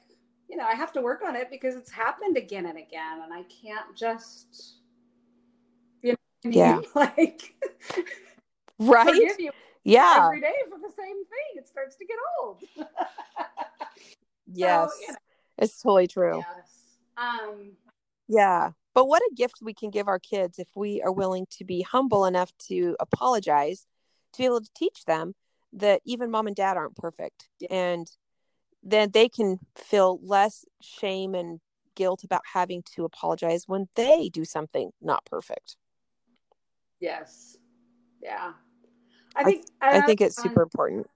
you 0.49 0.57
know 0.57 0.65
i 0.65 0.73
have 0.73 0.91
to 0.91 0.99
work 0.99 1.21
on 1.25 1.35
it 1.35 1.47
because 1.51 1.75
it's 1.75 1.91
happened 1.91 2.35
again 2.35 2.65
and 2.65 2.79
again 2.79 3.21
and 3.23 3.31
i 3.31 3.43
can't 3.43 3.95
just 3.95 4.77
know 6.51 6.57
yeah. 6.57 6.79
Like 6.95 7.55
right? 8.79 9.31
yeah. 9.83 10.23
every 10.25 10.41
day 10.41 10.53
for 10.69 10.77
the 10.77 10.91
same 10.95 11.25
thing. 11.25 11.55
It 11.55 11.67
starts 11.67 11.95
to 11.97 12.05
get 12.05 12.17
old. 12.41 12.63
Yes 14.55 14.91
so, 14.91 15.01
you 15.01 15.07
know, 15.07 15.17
it's 15.57 15.81
totally 15.81 16.07
true. 16.07 16.37
Yes. 16.37 16.69
Um 17.17 17.71
yeah. 18.27 18.71
But 18.93 19.07
what 19.07 19.23
a 19.23 19.35
gift 19.35 19.55
we 19.61 19.73
can 19.73 19.89
give 19.89 20.07
our 20.07 20.19
kids 20.19 20.59
if 20.59 20.67
we 20.75 21.01
are 21.01 21.11
willing 21.11 21.47
to 21.57 21.63
be 21.63 21.81
humble 21.81 22.25
enough 22.25 22.51
to 22.67 22.95
apologize 22.99 23.87
to 24.33 24.37
be 24.39 24.45
able 24.45 24.61
to 24.61 24.69
teach 24.75 25.05
them 25.05 25.33
that 25.71 26.01
even 26.05 26.29
mom 26.29 26.45
and 26.45 26.55
dad 26.55 26.77
aren't 26.77 26.95
perfect 26.97 27.47
yeah. 27.59 27.69
and 27.71 28.07
then 28.83 29.09
they 29.11 29.29
can 29.29 29.59
feel 29.75 30.19
less 30.21 30.65
shame 30.81 31.33
and 31.33 31.61
guilt 31.95 32.23
about 32.23 32.41
having 32.53 32.83
to 32.95 33.05
apologize 33.05 33.63
when 33.67 33.87
they 33.95 34.29
do 34.29 34.43
something 34.45 34.91
not 35.01 35.25
perfect. 35.25 35.77
Yes. 37.03 37.57
Yeah. 38.21 38.53
I 39.35 39.43
think 39.43 39.65
I, 39.81 39.97
I 39.97 40.01
think 40.05 40.21
it's 40.21 40.41
super 40.41 40.61
important. 40.61 41.09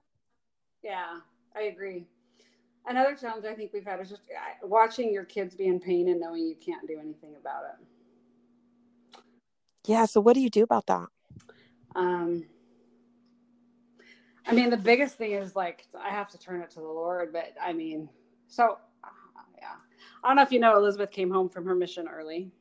Yeah, 0.83 1.19
I 1.55 1.61
agree. 1.63 2.05
Another 2.85 3.15
challenge 3.15 3.45
I 3.45 3.53
think 3.53 3.71
we've 3.71 3.85
had 3.85 4.01
is 4.01 4.09
just 4.09 4.23
uh, 4.23 4.67
watching 4.67 5.13
your 5.13 5.23
kids 5.23 5.55
be 5.55 5.67
in 5.67 5.79
pain 5.79 6.09
and 6.09 6.19
knowing 6.19 6.45
you 6.45 6.55
can't 6.55 6.85
do 6.87 6.99
anything 6.99 7.35
about 7.39 7.63
it. 7.63 9.21
Yeah, 9.85 10.03
so 10.05 10.19
what 10.19 10.33
do 10.33 10.41
you 10.41 10.49
do 10.49 10.63
about 10.63 10.87
that? 10.87 11.07
Um 11.95 12.43
I 14.45 14.51
mean, 14.53 14.69
the 14.69 14.77
biggest 14.77 15.15
thing 15.17 15.31
is 15.31 15.55
like 15.55 15.85
I 15.97 16.09
have 16.09 16.29
to 16.31 16.37
turn 16.37 16.61
it 16.61 16.69
to 16.71 16.81
the 16.81 16.87
Lord, 16.87 17.31
but 17.31 17.53
I 17.61 17.71
mean, 17.71 18.09
so 18.49 18.77
uh, 19.05 19.07
yeah. 19.57 19.67
I 20.21 20.27
don't 20.27 20.35
know 20.35 20.41
if 20.41 20.51
you 20.51 20.59
know 20.59 20.75
Elizabeth 20.75 21.11
came 21.11 21.31
home 21.31 21.47
from 21.47 21.65
her 21.65 21.75
mission 21.75 22.09
early. 22.09 22.51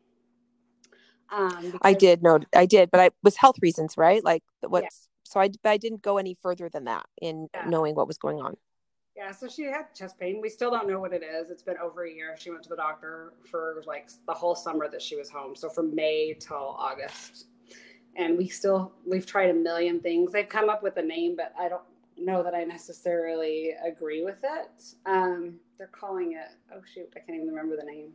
Um, 1.31 1.79
I 1.83 1.93
did 1.93 2.23
know 2.23 2.41
I 2.55 2.67
did, 2.67 2.91
but 2.91 3.01
I 3.01 3.11
was 3.23 3.37
health 3.37 3.57
reasons, 3.61 3.97
right? 3.97 4.25
Like 4.25 4.43
what's 4.61 4.85
yeah. 4.85 5.23
so 5.25 5.41
I 5.41 5.51
I 5.65 5.77
didn't 5.77 6.03
go 6.03 6.19
any 6.19 6.37
further 6.41 6.69
than 6.69 6.85
that 6.85 7.07
in 7.21 7.49
yeah. 7.55 7.69
knowing 7.69 7.95
what 7.95 8.07
was 8.07 8.19
going 8.19 8.41
on. 8.41 8.57
Yeah, 9.17 9.33
so 9.33 9.49
she 9.49 9.63
had 9.63 9.95
chest 9.95 10.19
pain. 10.19 10.41
We 10.43 10.51
still 10.51 10.71
don't 10.71 10.87
know 10.87 11.01
what 11.01 11.15
it 11.15 11.23
is. 11.23 11.49
It's 11.49 11.63
been 11.63 11.79
over 11.79 12.05
a 12.05 12.13
year. 12.13 12.37
She 12.39 12.51
went 12.51 12.63
to 12.65 12.69
the 12.69 12.77
doctor 12.77 13.33
for 13.51 13.83
like 13.87 14.11
the 14.27 14.35
whole 14.35 14.55
summer 14.55 14.89
that 14.91 15.01
she 15.01 15.17
was 15.17 15.31
home. 15.31 15.57
So 15.57 15.71
from 15.71 15.95
May 15.95 16.37
till 16.39 16.77
August 16.79 17.47
and 18.17 18.37
we 18.37 18.49
still 18.49 18.93
we've 19.07 19.27
tried 19.27 19.51
a 19.51 19.55
million 19.55 20.01
things. 20.01 20.33
They've 20.33 20.49
come 20.49 20.69
up 20.69 20.83
with 20.83 20.97
a 20.97 21.03
name, 21.03 21.37
but 21.37 21.53
I 21.59 21.69
don't 21.69 21.83
know 22.17 22.43
that 22.43 22.55
I 22.55 22.65
necessarily 22.65 23.73
agree 23.87 24.25
with 24.25 24.39
it. 24.43 24.85
Um, 25.05 25.57
they're 25.79 25.89
calling 25.89 26.33
it 26.33 26.49
oh 26.75 26.81
shoot, 26.93 27.13
I 27.15 27.21
can't 27.21 27.37
even 27.37 27.49
remember 27.49 27.77
the 27.77 27.85
name. 27.85 28.13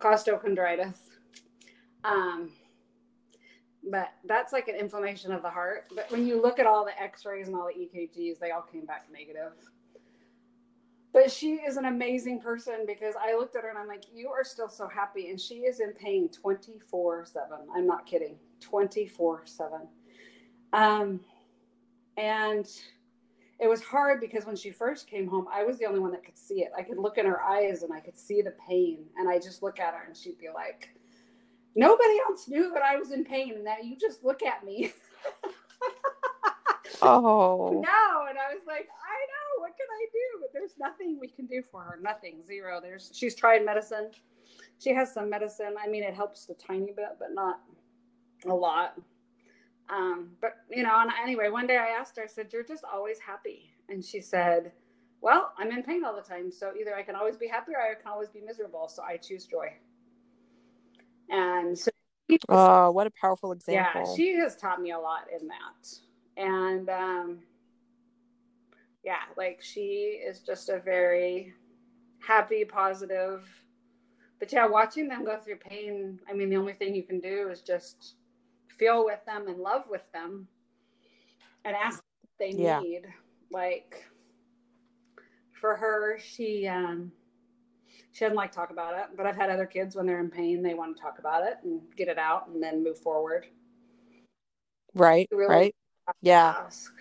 Costochondritis. 0.00 0.96
Um, 2.04 2.50
but 3.88 4.08
that's 4.26 4.52
like 4.52 4.68
an 4.68 4.74
inflammation 4.74 5.32
of 5.32 5.42
the 5.42 5.50
heart. 5.50 5.90
But 5.94 6.10
when 6.10 6.26
you 6.26 6.40
look 6.40 6.58
at 6.58 6.66
all 6.66 6.84
the 6.84 7.02
X-rays 7.02 7.48
and 7.48 7.56
all 7.56 7.68
the 7.68 7.80
EKGs, 7.80 8.38
they 8.38 8.50
all 8.50 8.62
came 8.62 8.84
back 8.84 9.06
negative. 9.12 9.52
But 11.12 11.22
but 11.22 11.30
she 11.30 11.54
is 11.54 11.76
an 11.76 11.86
amazing 11.86 12.40
person 12.40 12.84
because 12.86 13.14
I 13.20 13.34
looked 13.34 13.56
at 13.56 13.64
her 13.64 13.68
and 13.68 13.78
I'm 13.78 13.88
like, 13.88 14.04
you 14.12 14.28
are 14.28 14.44
still 14.44 14.68
so 14.68 14.88
happy. 14.88 15.30
And 15.30 15.40
she 15.40 15.56
is 15.56 15.80
in 15.80 15.92
pain 15.92 16.28
24 16.28 17.24
7. 17.24 17.48
I'm 17.74 17.86
not 17.86 18.06
kidding. 18.06 18.36
24 18.60 19.42
7. 19.44 19.80
Um, 20.72 21.20
and 22.16 22.66
it 23.60 23.68
was 23.68 23.82
hard 23.82 24.20
because 24.20 24.46
when 24.46 24.56
she 24.56 24.70
first 24.70 25.06
came 25.06 25.28
home, 25.28 25.46
I 25.52 25.64
was 25.64 25.78
the 25.78 25.84
only 25.84 26.00
one 26.00 26.12
that 26.12 26.24
could 26.24 26.38
see 26.38 26.62
it. 26.62 26.70
I 26.76 26.82
could 26.82 26.96
look 26.96 27.18
in 27.18 27.26
her 27.26 27.42
eyes 27.42 27.82
and 27.82 27.92
I 27.92 28.00
could 28.00 28.16
see 28.16 28.40
the 28.40 28.54
pain. 28.66 29.04
And 29.18 29.28
I 29.28 29.38
just 29.38 29.62
look 29.62 29.78
at 29.78 29.92
her 29.92 30.04
and 30.06 30.16
she'd 30.16 30.38
be 30.38 30.48
like, 30.52 30.88
nobody 31.76 32.18
else 32.26 32.48
knew 32.48 32.72
that 32.72 32.82
I 32.82 32.96
was 32.96 33.10
in 33.10 33.22
pain. 33.22 33.54
And 33.54 33.66
that 33.66 33.84
you 33.84 33.96
just 33.98 34.24
look 34.24 34.42
at 34.42 34.64
me. 34.64 34.92
oh. 37.02 37.70
No. 37.72 38.26
And 38.30 38.38
I 38.38 38.54
was 38.54 38.62
like, 38.66 38.88
I 38.88 39.18
know. 39.28 39.60
What 39.60 39.76
can 39.76 39.86
I 39.90 40.06
do? 40.10 40.40
But 40.40 40.52
there's 40.54 40.72
nothing 40.78 41.18
we 41.20 41.28
can 41.28 41.44
do 41.44 41.62
for 41.70 41.82
her. 41.82 41.98
Nothing. 42.00 42.42
Zero. 42.42 42.80
There's, 42.82 43.10
she's 43.14 43.34
tried 43.34 43.62
medicine. 43.62 44.10
She 44.78 44.94
has 44.94 45.12
some 45.12 45.28
medicine. 45.28 45.74
I 45.78 45.86
mean, 45.86 46.02
it 46.02 46.14
helps 46.14 46.48
a 46.48 46.54
tiny 46.54 46.92
bit, 46.96 47.18
but 47.18 47.34
not 47.34 47.60
a 48.46 48.54
lot. 48.54 48.94
Um, 49.90 50.30
but 50.40 50.56
you 50.70 50.82
know, 50.82 50.96
and 51.00 51.10
anyway, 51.22 51.48
one 51.48 51.66
day 51.66 51.76
I 51.76 51.98
asked 51.98 52.16
her, 52.16 52.22
I 52.22 52.26
said, 52.26 52.52
You're 52.52 52.64
just 52.64 52.84
always 52.84 53.18
happy. 53.18 53.72
And 53.88 54.04
she 54.04 54.20
said, 54.20 54.72
Well, 55.20 55.52
I'm 55.58 55.70
in 55.72 55.82
pain 55.82 56.04
all 56.04 56.14
the 56.14 56.22
time. 56.22 56.52
So 56.52 56.72
either 56.78 56.94
I 56.94 57.02
can 57.02 57.16
always 57.16 57.36
be 57.36 57.48
happy 57.48 57.72
or 57.72 57.80
I 57.80 57.94
can 57.94 58.10
always 58.10 58.28
be 58.28 58.40
miserable. 58.40 58.88
So 58.88 59.02
I 59.02 59.16
choose 59.16 59.46
joy. 59.46 59.72
And 61.28 61.78
so 61.78 61.90
Oh, 62.48 62.90
what 62.92 63.06
a 63.06 63.10
powerful 63.20 63.52
example. 63.52 64.02
Yeah, 64.02 64.14
she 64.14 64.36
has 64.36 64.56
taught 64.56 64.80
me 64.80 64.92
a 64.92 64.98
lot 64.98 65.26
in 65.38 65.48
that. 65.48 65.88
And 66.36 66.88
um 66.88 67.38
yeah, 69.02 69.22
like 69.36 69.60
she 69.62 70.20
is 70.24 70.40
just 70.40 70.68
a 70.68 70.78
very 70.78 71.54
happy, 72.26 72.64
positive. 72.64 73.42
But 74.38 74.52
yeah, 74.52 74.66
watching 74.66 75.08
them 75.08 75.24
go 75.24 75.38
through 75.38 75.56
pain, 75.56 76.20
I 76.28 76.32
mean, 76.32 76.50
the 76.50 76.56
only 76.56 76.72
thing 76.72 76.94
you 76.94 77.02
can 77.02 77.20
do 77.20 77.48
is 77.50 77.60
just 77.60 78.14
feel 78.80 79.04
with 79.04 79.24
them 79.26 79.46
and 79.46 79.58
love 79.58 79.84
with 79.88 80.10
them 80.12 80.48
and 81.64 81.76
ask 81.76 82.02
what 82.22 82.30
they 82.38 82.56
yeah. 82.56 82.80
need. 82.80 83.02
Like 83.52 84.04
for 85.52 85.76
her, 85.76 86.18
she 86.18 86.66
um 86.66 87.12
she 88.12 88.24
doesn't 88.24 88.36
like 88.36 88.50
talk 88.50 88.70
about 88.70 88.94
it, 88.98 89.16
but 89.16 89.26
I've 89.26 89.36
had 89.36 89.50
other 89.50 89.66
kids 89.66 89.94
when 89.94 90.06
they're 90.06 90.18
in 90.18 90.30
pain, 90.30 90.62
they 90.62 90.74
want 90.74 90.96
to 90.96 91.02
talk 91.02 91.18
about 91.18 91.46
it 91.46 91.58
and 91.62 91.80
get 91.96 92.08
it 92.08 92.18
out 92.18 92.48
and 92.48 92.60
then 92.62 92.82
move 92.82 92.98
forward. 92.98 93.46
Right. 94.94 95.28
Really 95.30 95.54
right. 95.54 95.74
Yeah. 96.22 96.54
Ask. 96.64 96.92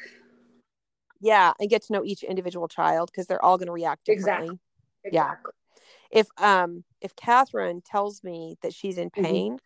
Yeah, 1.22 1.52
and 1.60 1.70
get 1.70 1.84
to 1.84 1.94
know 1.94 2.06
each 2.06 2.24
individual 2.24 2.68
child 2.68 3.10
because 3.12 3.28
they're 3.28 3.44
all 3.44 3.58
going 3.58 3.68
to 3.68 3.74
react 3.74 4.06
differently. 4.06 4.60
Exactly. 5.04 5.12
Yeah. 5.12 5.36
If 6.12 6.28
um 6.38 6.84
if 7.02 7.16
Catherine 7.16 7.82
tells 7.82 8.24
me 8.24 8.58
that 8.62 8.74
she's 8.74 8.98
in 8.98 9.10
mm-hmm. 9.10 9.24
pain, 9.24 9.58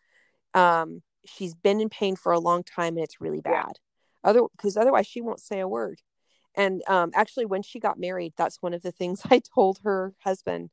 mm-hmm. 0.56 0.60
um 0.60 1.02
she's 1.26 1.56
been 1.56 1.82
in 1.82 1.90
pain 1.90 2.16
for 2.16 2.32
a 2.32 2.40
long 2.40 2.64
time 2.64 2.96
and 2.96 3.04
it's 3.04 3.22
really 3.22 3.42
bad. 3.42 3.54
Yeah. 3.54 4.30
Other 4.30 4.42
because 4.56 4.78
otherwise 4.78 5.08
she 5.08 5.22
won't 5.22 5.42
say 5.42 5.60
a 5.60 5.68
word. 5.68 6.02
And 6.56 6.84
um, 6.88 7.12
actually, 7.16 7.46
when 7.46 7.64
she 7.64 7.80
got 7.80 8.00
married, 8.00 8.34
that's 8.38 8.62
one 8.62 8.74
of 8.74 8.82
the 8.82 8.92
things 8.92 9.22
I 9.32 9.42
told 9.54 9.80
her 9.84 10.14
husband. 10.24 10.70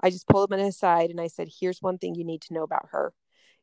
I 0.00 0.10
just 0.10 0.28
pulled 0.28 0.52
him 0.52 0.58
aside 0.58 1.10
and 1.10 1.20
I 1.20 1.28
said, 1.28 1.48
"Here's 1.60 1.82
one 1.82 1.98
thing 1.98 2.14
you 2.14 2.24
need 2.24 2.42
to 2.42 2.54
know 2.54 2.62
about 2.62 2.88
her. 2.90 3.12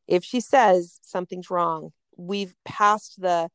If 0.08 0.24
she 0.24 0.40
says 0.40 1.00
something's 1.02 1.50
wrong, 1.50 1.92
we've 2.18 2.54
passed 2.66 3.22
the 3.22 3.50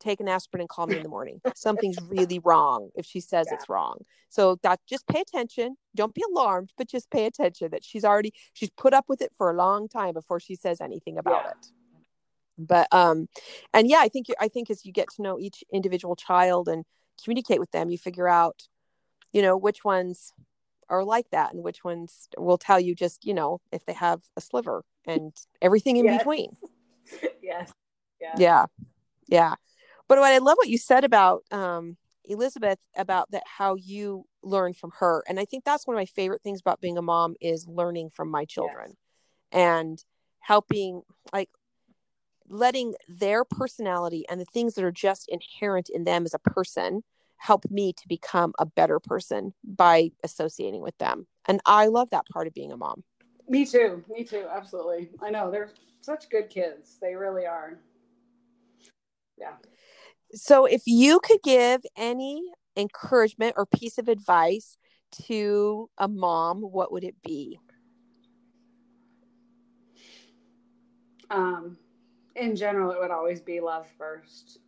take 0.00 0.20
an 0.20 0.28
aspirin 0.28 0.60
and 0.60 0.68
call 0.68 0.88
me 0.88 0.96
in 0.96 1.02
the 1.04 1.08
morning. 1.08 1.40
Something's 1.54 1.98
really 2.08 2.40
wrong 2.40 2.90
if 2.96 3.06
she 3.06 3.20
says 3.20 3.46
yeah. 3.48 3.54
it's 3.54 3.68
wrong. 3.68 3.98
So 4.28 4.58
that 4.64 4.80
just 4.88 5.06
pay 5.06 5.20
attention. 5.20 5.76
Don't 5.94 6.12
be 6.12 6.24
alarmed, 6.32 6.72
but 6.76 6.88
just 6.88 7.08
pay 7.08 7.24
attention 7.26 7.70
that 7.70 7.84
she's 7.84 8.04
already 8.04 8.32
she's 8.52 8.70
put 8.70 8.94
up 8.94 9.04
with 9.08 9.22
it 9.22 9.30
for 9.36 9.50
a 9.50 9.56
long 9.56 9.88
time 9.88 10.14
before 10.14 10.40
she 10.40 10.56
says 10.56 10.80
anything 10.80 11.18
about 11.18 11.42
yeah. 11.44 11.50
it 11.50 11.66
but 12.58 12.86
um 12.92 13.28
and 13.72 13.88
yeah 13.88 13.98
i 14.00 14.08
think 14.08 14.26
i 14.40 14.48
think 14.48 14.70
as 14.70 14.84
you 14.84 14.92
get 14.92 15.08
to 15.08 15.22
know 15.22 15.38
each 15.38 15.64
individual 15.72 16.16
child 16.16 16.68
and 16.68 16.84
communicate 17.22 17.60
with 17.60 17.70
them 17.70 17.90
you 17.90 17.98
figure 17.98 18.28
out 18.28 18.68
you 19.32 19.42
know 19.42 19.56
which 19.56 19.84
ones 19.84 20.32
are 20.88 21.04
like 21.04 21.30
that 21.30 21.54
and 21.54 21.62
which 21.62 21.82
ones 21.84 22.28
will 22.36 22.58
tell 22.58 22.78
you 22.78 22.94
just 22.94 23.24
you 23.24 23.34
know 23.34 23.60
if 23.72 23.84
they 23.86 23.94
have 23.94 24.22
a 24.36 24.40
sliver 24.40 24.84
and 25.06 25.32
everything 25.60 25.96
in 25.96 26.04
yes. 26.04 26.18
between. 26.18 26.56
Yes. 27.42 27.72
Yeah. 28.20 28.34
Yeah. 28.38 28.66
Yeah. 29.26 29.54
But 30.08 30.18
what 30.18 30.32
i 30.32 30.38
love 30.38 30.56
what 30.56 30.68
you 30.68 30.78
said 30.78 31.04
about 31.04 31.42
um 31.50 31.96
elizabeth 32.24 32.78
about 32.96 33.30
that 33.32 33.42
how 33.44 33.74
you 33.74 34.24
learn 34.42 34.72
from 34.72 34.92
her 35.00 35.24
and 35.28 35.40
i 35.40 35.44
think 35.44 35.64
that's 35.64 35.86
one 35.86 35.96
of 35.96 35.98
my 36.00 36.06
favorite 36.06 36.40
things 36.42 36.60
about 36.60 36.80
being 36.80 36.96
a 36.96 37.02
mom 37.02 37.34
is 37.40 37.66
learning 37.66 38.08
from 38.08 38.30
my 38.30 38.44
children 38.44 38.90
yes. 38.90 38.96
and 39.52 40.04
helping 40.38 41.02
like 41.32 41.48
letting 42.52 42.94
their 43.08 43.44
personality 43.44 44.24
and 44.28 44.40
the 44.40 44.44
things 44.44 44.74
that 44.74 44.84
are 44.84 44.92
just 44.92 45.28
inherent 45.28 45.88
in 45.88 46.04
them 46.04 46.24
as 46.24 46.34
a 46.34 46.38
person 46.38 47.02
help 47.38 47.64
me 47.70 47.92
to 47.92 48.06
become 48.06 48.52
a 48.58 48.66
better 48.66 49.00
person 49.00 49.52
by 49.64 50.10
associating 50.22 50.82
with 50.82 50.96
them. 50.98 51.26
And 51.48 51.60
I 51.66 51.86
love 51.86 52.10
that 52.10 52.26
part 52.32 52.46
of 52.46 52.54
being 52.54 52.70
a 52.70 52.76
mom. 52.76 53.02
Me 53.48 53.66
too. 53.66 54.04
Me 54.08 54.22
too. 54.22 54.46
Absolutely. 54.48 55.08
I 55.20 55.30
know 55.30 55.50
they're 55.50 55.72
such 56.00 56.28
good 56.30 56.48
kids. 56.50 56.98
They 57.00 57.14
really 57.16 57.46
are. 57.46 57.78
Yeah. 59.36 59.54
So 60.34 60.66
if 60.66 60.82
you 60.86 61.20
could 61.20 61.42
give 61.42 61.82
any 61.96 62.52
encouragement 62.76 63.54
or 63.56 63.66
piece 63.66 63.98
of 63.98 64.08
advice 64.08 64.76
to 65.24 65.90
a 65.98 66.06
mom, 66.06 66.60
what 66.60 66.92
would 66.92 67.04
it 67.04 67.16
be? 67.24 67.58
Um, 71.30 71.78
in 72.36 72.56
general, 72.56 72.90
it 72.92 73.00
would 73.00 73.10
always 73.10 73.40
be 73.40 73.60
love 73.60 73.86
first. 73.98 74.58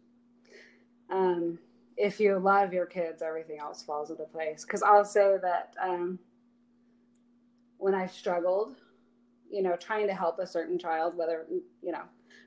Um, 1.10 1.58
if 1.96 2.18
you 2.18 2.38
love 2.38 2.72
your 2.72 2.86
kids, 2.86 3.22
everything 3.22 3.58
else 3.60 3.82
falls 3.82 4.10
into 4.10 4.24
place. 4.24 4.64
Because 4.64 4.82
I'll 4.82 5.04
say 5.04 5.36
that 5.40 5.74
um, 5.80 6.18
when 7.78 7.94
I've 7.94 8.12
struggled, 8.12 8.76
you 9.50 9.62
know, 9.62 9.76
trying 9.76 10.06
to 10.08 10.14
help 10.14 10.38
a 10.38 10.46
certain 10.46 10.78
child, 10.78 11.16
whether, 11.16 11.46
you 11.82 11.92
know, 11.92 12.02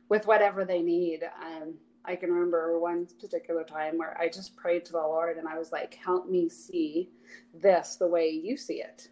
with 0.10 0.28
whatever 0.28 0.66
they 0.66 0.82
need, 0.82 1.22
um, 1.42 1.76
I 2.06 2.16
can 2.16 2.32
remember 2.32 2.80
one 2.80 3.08
particular 3.20 3.64
time 3.64 3.98
where 3.98 4.18
I 4.20 4.30
just 4.30 4.56
prayed 4.56 4.86
to 4.86 4.94
the 4.94 5.00
Lord 5.00 5.38
and 5.38 5.48
I 5.48 5.58
was 5.58 5.72
like, 5.72 5.96
help 5.96 6.30
me 6.30 6.50
see 6.50 7.10
this 7.54 7.98
the 7.98 8.08
way 8.08 8.30
you 8.30 8.56
see 8.58 8.82
it. 8.82 9.10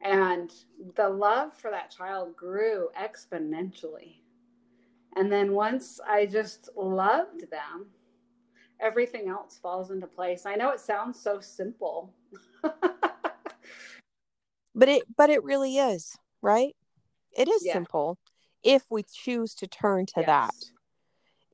And 0.00 0.52
the 0.96 1.08
love 1.08 1.54
for 1.54 1.70
that 1.70 1.90
child 1.90 2.34
grew 2.34 2.88
exponentially 3.00 4.21
and 5.16 5.30
then 5.30 5.52
once 5.52 6.00
I 6.06 6.26
just 6.26 6.68
loved 6.76 7.50
them, 7.50 7.86
everything 8.80 9.28
else 9.28 9.58
falls 9.62 9.90
into 9.90 10.06
place. 10.06 10.46
I 10.46 10.54
know 10.54 10.70
it 10.70 10.80
sounds 10.80 11.20
so 11.20 11.40
simple. 11.40 12.14
but 14.74 14.88
it 14.88 15.04
but 15.16 15.30
it 15.30 15.44
really 15.44 15.76
is, 15.76 16.16
right? 16.40 16.74
It 17.36 17.48
is 17.48 17.62
yeah. 17.64 17.74
simple 17.74 18.18
if 18.62 18.84
we 18.90 19.02
choose 19.02 19.54
to 19.56 19.66
turn 19.66 20.06
to 20.06 20.14
yes. 20.18 20.26
that. 20.26 20.54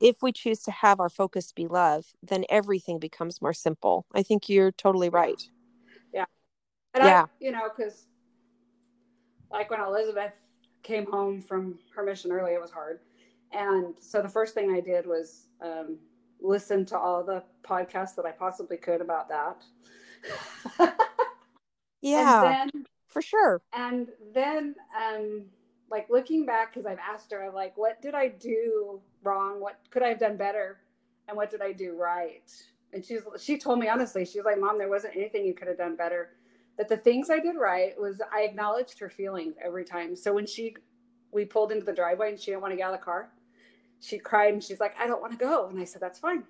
If 0.01 0.23
we 0.23 0.31
choose 0.31 0.61
to 0.63 0.71
have 0.71 1.01
our 1.01 1.09
focus 1.09 1.51
be 1.51 1.67
love, 1.67 2.07
then 2.23 2.45
everything 2.49 3.01
becomes 3.01 3.43
more 3.43 3.53
simple. 3.53 4.07
I 4.15 4.23
think 4.23 4.49
you're 4.49 4.71
totally 4.71 5.09
right. 5.09 5.43
Yeah. 6.15 6.27
And 6.95 7.05
yeah. 7.05 7.23
I, 7.23 7.27
you 7.41 7.51
know, 7.51 7.69
because 7.77 8.07
like 9.51 9.71
when 9.71 9.81
Elizabeth 9.81 10.33
came 10.85 11.07
home 11.07 11.43
from 11.43 11.79
her 11.97 12.05
mission 12.05 12.31
early, 12.31 12.53
it 12.53 12.61
was 12.61 12.71
hard. 12.71 13.01
And 13.53 13.95
so 14.01 14.21
the 14.21 14.29
first 14.29 14.55
thing 14.55 14.73
I 14.73 14.81
did 14.81 15.07
was 15.07 15.47
um, 15.63 15.99
listen 16.41 16.85
to 16.87 16.99
all 16.99 17.25
the 17.25 17.43
podcasts 17.63 18.15
that 18.17 18.27
I 18.27 18.33
possibly 18.33 18.77
could 18.77 19.01
about 19.01 19.29
that. 19.29 19.65
yeah, 22.03 22.43
then, 22.43 22.85
for 23.09 23.23
sure. 23.23 23.61
And 23.73 24.09
then, 24.35 24.75
um, 24.97 25.45
like 25.91 26.09
looking 26.11 26.45
back, 26.45 26.75
because 26.75 26.87
I've 26.87 26.99
asked 26.99 27.33
her, 27.33 27.47
I'm 27.47 27.55
like, 27.55 27.77
what 27.77 28.03
did 28.03 28.15
I 28.15 28.29
do 28.29 29.01
wrong? 29.23 29.61
What 29.61 29.79
could 29.91 30.03
I 30.03 30.09
have 30.09 30.21
done 30.21 30.37
better? 30.37 30.81
And 31.29 31.37
what 31.37 31.51
did 31.51 31.63
I 31.63 31.73
do 31.73 31.97
right? 31.97 32.51
And 32.93 33.05
she's 33.05 33.23
she 33.39 33.59
told 33.59 33.79
me 33.79 33.89
honestly, 33.89 34.25
she's 34.25 34.45
like, 34.45 34.61
Mom, 34.61 34.79
there 34.79 34.89
wasn't 34.89 35.17
anything 35.17 35.47
you 35.47 35.55
could 35.55 35.69
have 35.69 35.79
done 35.79 35.97
better. 35.97 36.31
That 36.77 36.89
the 36.89 36.97
things 36.97 37.29
I 37.29 37.39
did 37.39 37.57
right 37.57 37.99
was 37.99 38.21
I 38.33 38.43
acknowledged 38.43 38.99
her 39.01 39.11
feelings 39.11 39.55
every 39.63 39.85
time. 39.85 40.17
So 40.17 40.33
when 40.33 40.47
she 40.47 40.77
we 41.33 41.45
pulled 41.45 41.73
into 41.73 41.85
the 41.85 41.93
driveway 41.93 42.31
and 42.31 42.41
she 42.41 42.51
didn't 42.51 42.63
want 42.63 42.73
to 42.73 42.77
get 42.77 42.87
out 42.87 42.95
of 42.95 43.01
the 43.01 43.05
car, 43.05 43.31
she 44.01 44.19
cried 44.19 44.53
and 44.53 44.63
she's 44.63 44.81
like, 44.81 44.95
I 44.99 45.07
don't 45.07 45.21
want 45.21 45.33
to 45.33 45.39
go. 45.39 45.69
And 45.69 45.81
I 45.81 45.85
said, 45.85 46.03
That's 46.03 46.19
fine. 46.19 46.45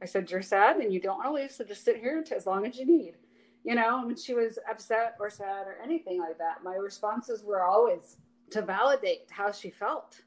I 0.00 0.06
said, 0.06 0.30
You're 0.30 0.42
sad 0.42 0.76
and 0.76 0.92
you 0.92 1.00
don't 1.00 1.18
want 1.18 1.28
to 1.28 1.34
leave. 1.34 1.50
So 1.50 1.64
just 1.64 1.84
sit 1.84 1.96
here 1.96 2.24
as 2.34 2.46
long 2.46 2.66
as 2.66 2.76
you 2.76 2.86
need. 2.86 3.14
You 3.64 3.76
know, 3.76 4.04
when 4.04 4.16
she 4.16 4.34
was 4.34 4.58
upset 4.68 5.14
or 5.20 5.30
sad 5.30 5.66
or 5.66 5.76
anything 5.82 6.18
like 6.18 6.38
that, 6.38 6.64
my 6.64 6.74
responses 6.74 7.44
were 7.44 7.62
always 7.62 8.16
to 8.50 8.62
validate 8.62 9.28
how 9.30 9.52
she 9.52 9.70
felt. 9.70 10.20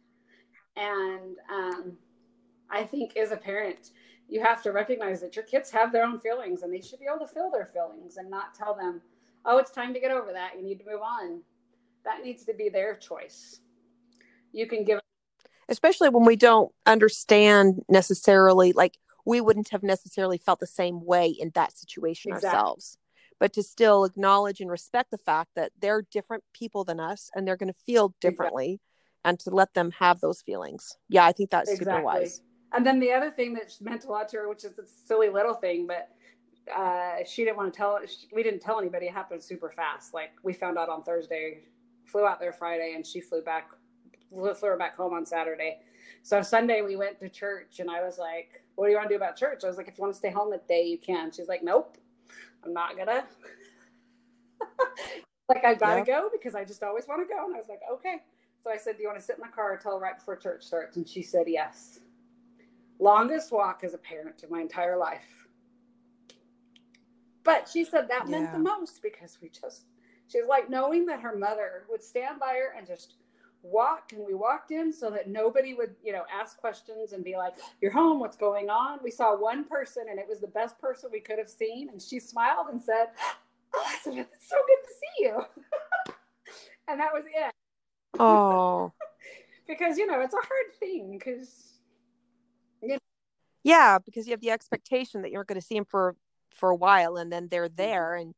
And 0.78 1.38
um, 1.54 1.98
I 2.70 2.84
think 2.84 3.18
as 3.18 3.32
a 3.32 3.38
parent, 3.38 3.92
you 4.28 4.42
have 4.42 4.64
to 4.64 4.72
recognize 4.72 5.22
that 5.22 5.36
your 5.36 5.46
kids 5.46 5.70
have 5.72 5.92
their 5.92 6.06
own 6.06 6.20
feelings 6.20 6.64
and 6.64 6.74
they 6.74 6.82
should 6.82 7.00
be 7.00 7.06
able 7.06 7.26
to 7.26 7.32
feel 7.32 7.52
their 7.52 7.68
feelings 7.68 8.18
and 8.18 8.30
not 8.30 8.56
tell 8.56 8.74
them, 8.74 9.02
oh, 9.46 9.58
it's 9.58 9.72
time 9.72 9.94
to 9.94 10.00
get 10.00 10.12
over 10.12 10.32
that. 10.32 10.54
You 10.58 10.64
need 10.64 10.80
to 10.80 10.86
move 10.86 11.02
on. 11.02 11.42
That 12.04 12.24
needs 12.24 12.46
to 12.46 12.54
be 12.54 12.70
their 12.70 12.96
choice. 12.96 13.60
You 14.52 14.68
can 14.68 14.84
give. 14.84 15.00
Especially 15.68 16.10
when 16.10 16.26
we 16.26 16.36
don't 16.36 16.72
understand 16.86 17.82
necessarily, 17.90 18.72
like 18.74 18.98
we 19.26 19.42
wouldn't 19.42 19.70
have 19.70 19.84
necessarily 19.84 20.38
felt 20.38 20.60
the 20.60 20.68
same 20.68 21.04
way 21.04 21.28
in 21.28 21.52
that 21.56 21.78
situation 21.78 22.32
exactly. 22.32 22.58
ourselves. 22.58 22.98
But 23.40 23.54
to 23.54 23.64
still 23.64 24.06
acknowledge 24.06 24.62
and 24.62 24.70
respect 24.70 25.12
the 25.12 25.18
fact 25.18 25.52
that 25.56 25.72
they're 25.80 26.04
different 26.04 26.44
people 26.54 26.84
than 26.84 27.00
us 27.00 27.30
and 27.36 27.48
they're 27.48 27.58
going 27.58 27.74
to 27.74 27.80
feel 27.86 28.14
differently 28.22 28.74
exactly. 28.74 28.80
and 29.26 29.40
to 29.42 29.50
let 29.50 29.74
them 29.74 29.92
have 30.00 30.22
those 30.22 30.42
feelings. 30.42 30.98
Yeah, 31.10 31.26
I 31.26 31.32
think 31.32 31.50
that's 31.50 31.70
exactly. 31.70 31.94
super 31.94 32.04
wise. 32.04 32.42
And 32.74 32.86
then 32.86 33.00
the 33.00 33.12
other 33.12 33.32
thing 33.32 33.54
that 33.56 33.74
meant 33.82 34.06
a 34.06 34.10
lot 34.10 34.30
to 34.30 34.38
her, 34.38 34.50
which 34.50 34.64
is 34.64 34.78
a 34.80 34.84
silly 35.08 35.30
little 35.30 35.54
thing, 35.54 35.88
but 35.88 36.10
uh, 36.74 37.24
she 37.26 37.44
didn't 37.44 37.58
want 37.58 37.74
to 37.74 37.78
tell. 37.78 38.00
We 38.34 38.44
didn't 38.44 38.62
tell 38.62 38.80
anybody. 38.80 39.08
It 39.08 39.14
happened 39.14 39.44
super 39.44 39.70
fast. 39.70 40.14
Like 40.14 40.32
we 40.44 40.54
found 40.54 40.78
out 40.78 40.90
on 40.90 41.04
Thursday, 41.04 41.60
flew 42.06 42.26
out 42.26 42.40
there 42.40 42.54
Friday, 42.54 42.94
and 42.96 43.06
she 43.06 43.22
flew 43.22 43.42
back, 43.42 43.70
flew 44.36 44.70
her 44.70 44.78
back 44.78 44.96
home 44.96 45.14
on 45.14 45.26
Saturday. 45.26 45.80
So 46.24 46.42
Sunday 46.42 46.82
we 46.82 46.96
went 46.96 47.20
to 47.20 47.30
church, 47.30 47.80
and 47.80 47.90
I 47.90 48.04
was 48.04 48.18
like, 48.18 48.64
"What 48.76 48.86
do 48.86 48.92
you 48.92 48.98
want 48.98 49.10
to 49.10 49.14
do 49.14 49.18
about 49.18 49.36
church?" 49.36 49.64
I 49.64 49.68
was 49.68 49.78
like, 49.78 49.88
"If 49.88 49.98
you 49.98 50.02
want 50.02 50.14
to 50.14 50.18
stay 50.18 50.32
home 50.32 50.52
that 50.52 50.68
day, 50.68 50.84
you 50.84 50.98
can." 50.98 51.32
She's 51.32 51.48
like, 51.48 51.64
"Nope, 51.64 51.98
I'm 52.64 52.74
not 52.74 52.98
gonna." 52.98 53.26
like 55.50 55.64
I've 55.64 55.80
got 55.80 55.96
to 55.96 56.00
yeah. 56.00 56.22
go 56.22 56.30
because 56.32 56.56
I 56.56 56.66
just 56.66 56.84
always 56.84 57.08
want 57.08 57.28
to 57.28 57.34
go, 57.34 57.46
and 57.46 57.56
I 57.56 57.60
was 57.60 57.70
like, 57.70 57.82
"Okay." 57.92 58.24
So 58.64 58.72
I 58.72 58.78
said, 58.78 58.98
"Do 58.98 59.04
you 59.04 59.10
want 59.10 59.20
to 59.20 59.26
sit 59.26 59.38
in 59.38 59.42
the 59.42 59.56
car 59.56 59.74
until 59.74 60.00
right 60.00 60.18
before 60.18 60.36
church 60.36 60.64
starts?" 60.64 60.98
And 60.98 61.08
she 61.08 61.22
said, 61.22 61.46
"Yes." 61.48 62.00
longest 63.00 63.52
walk 63.52 63.84
as 63.84 63.94
a 63.94 63.98
parent 63.98 64.44
in 64.44 64.50
my 64.50 64.62
entire 64.62 64.98
life. 64.98 65.48
But 67.44 67.70
she 67.72 67.86
said 67.86 68.08
that 68.10 68.24
yeah. 68.26 68.40
meant 68.40 68.54
the 68.54 68.60
most 68.60 69.02
because 69.02 69.38
we 69.42 69.50
just, 69.50 69.86
she 70.28 70.40
was 70.40 70.48
like 70.48 70.70
knowing 70.70 71.06
that 71.08 71.20
her 71.20 71.36
mother 71.36 71.84
would 71.90 72.04
stand 72.04 72.40
by 72.40 72.54
her 72.54 72.78
and 72.78 72.88
just 72.88 73.16
walk. 73.72 74.14
And 74.14 74.26
we 74.26 74.34
walked 74.34 74.72
in 74.72 74.92
so 74.92 75.10
that 75.12 75.30
nobody 75.30 75.74
would, 75.74 75.96
you 76.04 76.14
know, 76.14 76.24
ask 76.34 76.58
questions 76.58 77.14
and 77.14 77.24
be 77.24 77.36
like, 77.36 77.54
You're 77.82 77.92
home, 77.92 78.20
what's 78.20 78.38
going 78.38 78.70
on? 78.70 79.00
We 79.04 79.12
saw 79.12 79.38
one 79.38 79.66
person 79.66 80.06
and 80.10 80.20
it 80.20 80.28
was 80.28 80.40
the 80.40 80.48
best 80.48 80.80
person 80.80 81.10
we 81.12 81.20
could 81.20 81.40
have 81.40 81.50
seen. 81.50 81.90
And 81.90 82.02
she 82.02 82.20
smiled 82.20 82.68
and 82.72 82.82
said, 82.82 83.08
Oh, 83.76 83.92
it's 83.94 84.04
so 84.04 84.12
good 84.12 84.26
to 84.26 84.90
see 84.90 85.24
you. 85.26 85.42
and 86.88 87.00
that 87.00 87.14
was 87.14 87.24
it. 87.26 87.54
Oh. 88.20 88.92
because, 89.68 89.98
you 89.98 90.08
know, 90.08 90.22
it's 90.22 90.34
a 90.34 90.38
hard 90.38 90.74
thing 90.80 91.18
because 91.18 91.76
yeah, 93.66 93.98
because 93.98 94.28
you 94.28 94.32
have 94.32 94.42
the 94.42 94.52
expectation 94.52 95.24
that 95.24 95.32
you're 95.32 95.44
going 95.44 95.60
to 95.60 95.66
see 95.66 95.74
them 95.74 95.86
for 95.86 96.16
for 96.52 96.70
a 96.70 96.76
while, 96.76 97.18
and 97.18 97.32
then 97.32 97.48
they're 97.50 97.66
mm-hmm. 97.66 97.76
there, 97.76 98.16
and 98.16 98.36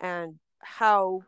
and 0.00 0.38
how 0.58 1.22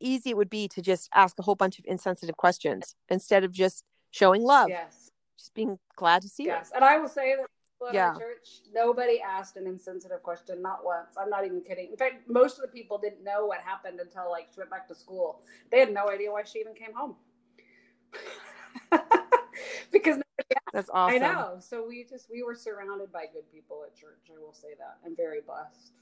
easy 0.00 0.30
it 0.30 0.36
would 0.36 0.50
be 0.50 0.68
to 0.68 0.82
just 0.82 1.08
ask 1.14 1.38
a 1.38 1.42
whole 1.42 1.54
bunch 1.54 1.78
of 1.78 1.84
insensitive 1.86 2.36
questions 2.36 2.94
instead 3.08 3.44
of 3.44 3.52
just 3.52 3.84
showing 4.10 4.42
love. 4.42 4.68
Yes, 4.68 5.10
just 5.36 5.54
being 5.54 5.78
glad 5.96 6.22
to 6.22 6.28
see 6.28 6.44
yes. 6.44 6.48
you. 6.48 6.56
Yes, 6.56 6.70
and 6.74 6.84
I 6.84 6.98
will 6.98 7.08
say 7.08 7.36
that 7.36 7.46
yeah. 7.92 8.12
church, 8.12 8.60
nobody 8.74 9.20
asked 9.20 9.56
an 9.56 9.66
insensitive 9.66 10.22
question, 10.22 10.60
not 10.60 10.84
once. 10.84 11.16
I'm 11.20 11.30
not 11.30 11.44
even 11.44 11.60
kidding. 11.60 11.88
In 11.90 11.96
fact, 11.96 12.28
most 12.28 12.56
of 12.56 12.62
the 12.62 12.68
people 12.68 12.98
didn't 12.98 13.22
know 13.22 13.46
what 13.46 13.60
happened 13.60 14.00
until 14.00 14.30
like 14.30 14.48
she 14.52 14.60
went 14.60 14.70
back 14.70 14.88
to 14.88 14.94
school. 14.94 15.42
They 15.70 15.78
had 15.78 15.92
no 15.92 16.08
idea 16.08 16.32
why 16.32 16.42
she 16.44 16.58
even 16.58 16.74
came 16.74 16.92
home. 16.94 17.16
because 19.92 20.20
that's 20.72 20.90
awesome. 20.92 21.16
I 21.16 21.18
know. 21.18 21.56
So 21.60 21.86
we 21.86 22.04
just 22.04 22.30
we 22.30 22.42
were 22.42 22.54
surrounded 22.54 23.12
by 23.12 23.24
good 23.32 23.50
people 23.52 23.84
at 23.86 23.94
church. 23.94 24.30
I 24.34 24.40
will 24.40 24.52
say 24.52 24.68
that. 24.78 24.98
I'm 25.04 25.16
very 25.16 25.40
blessed. 25.40 25.92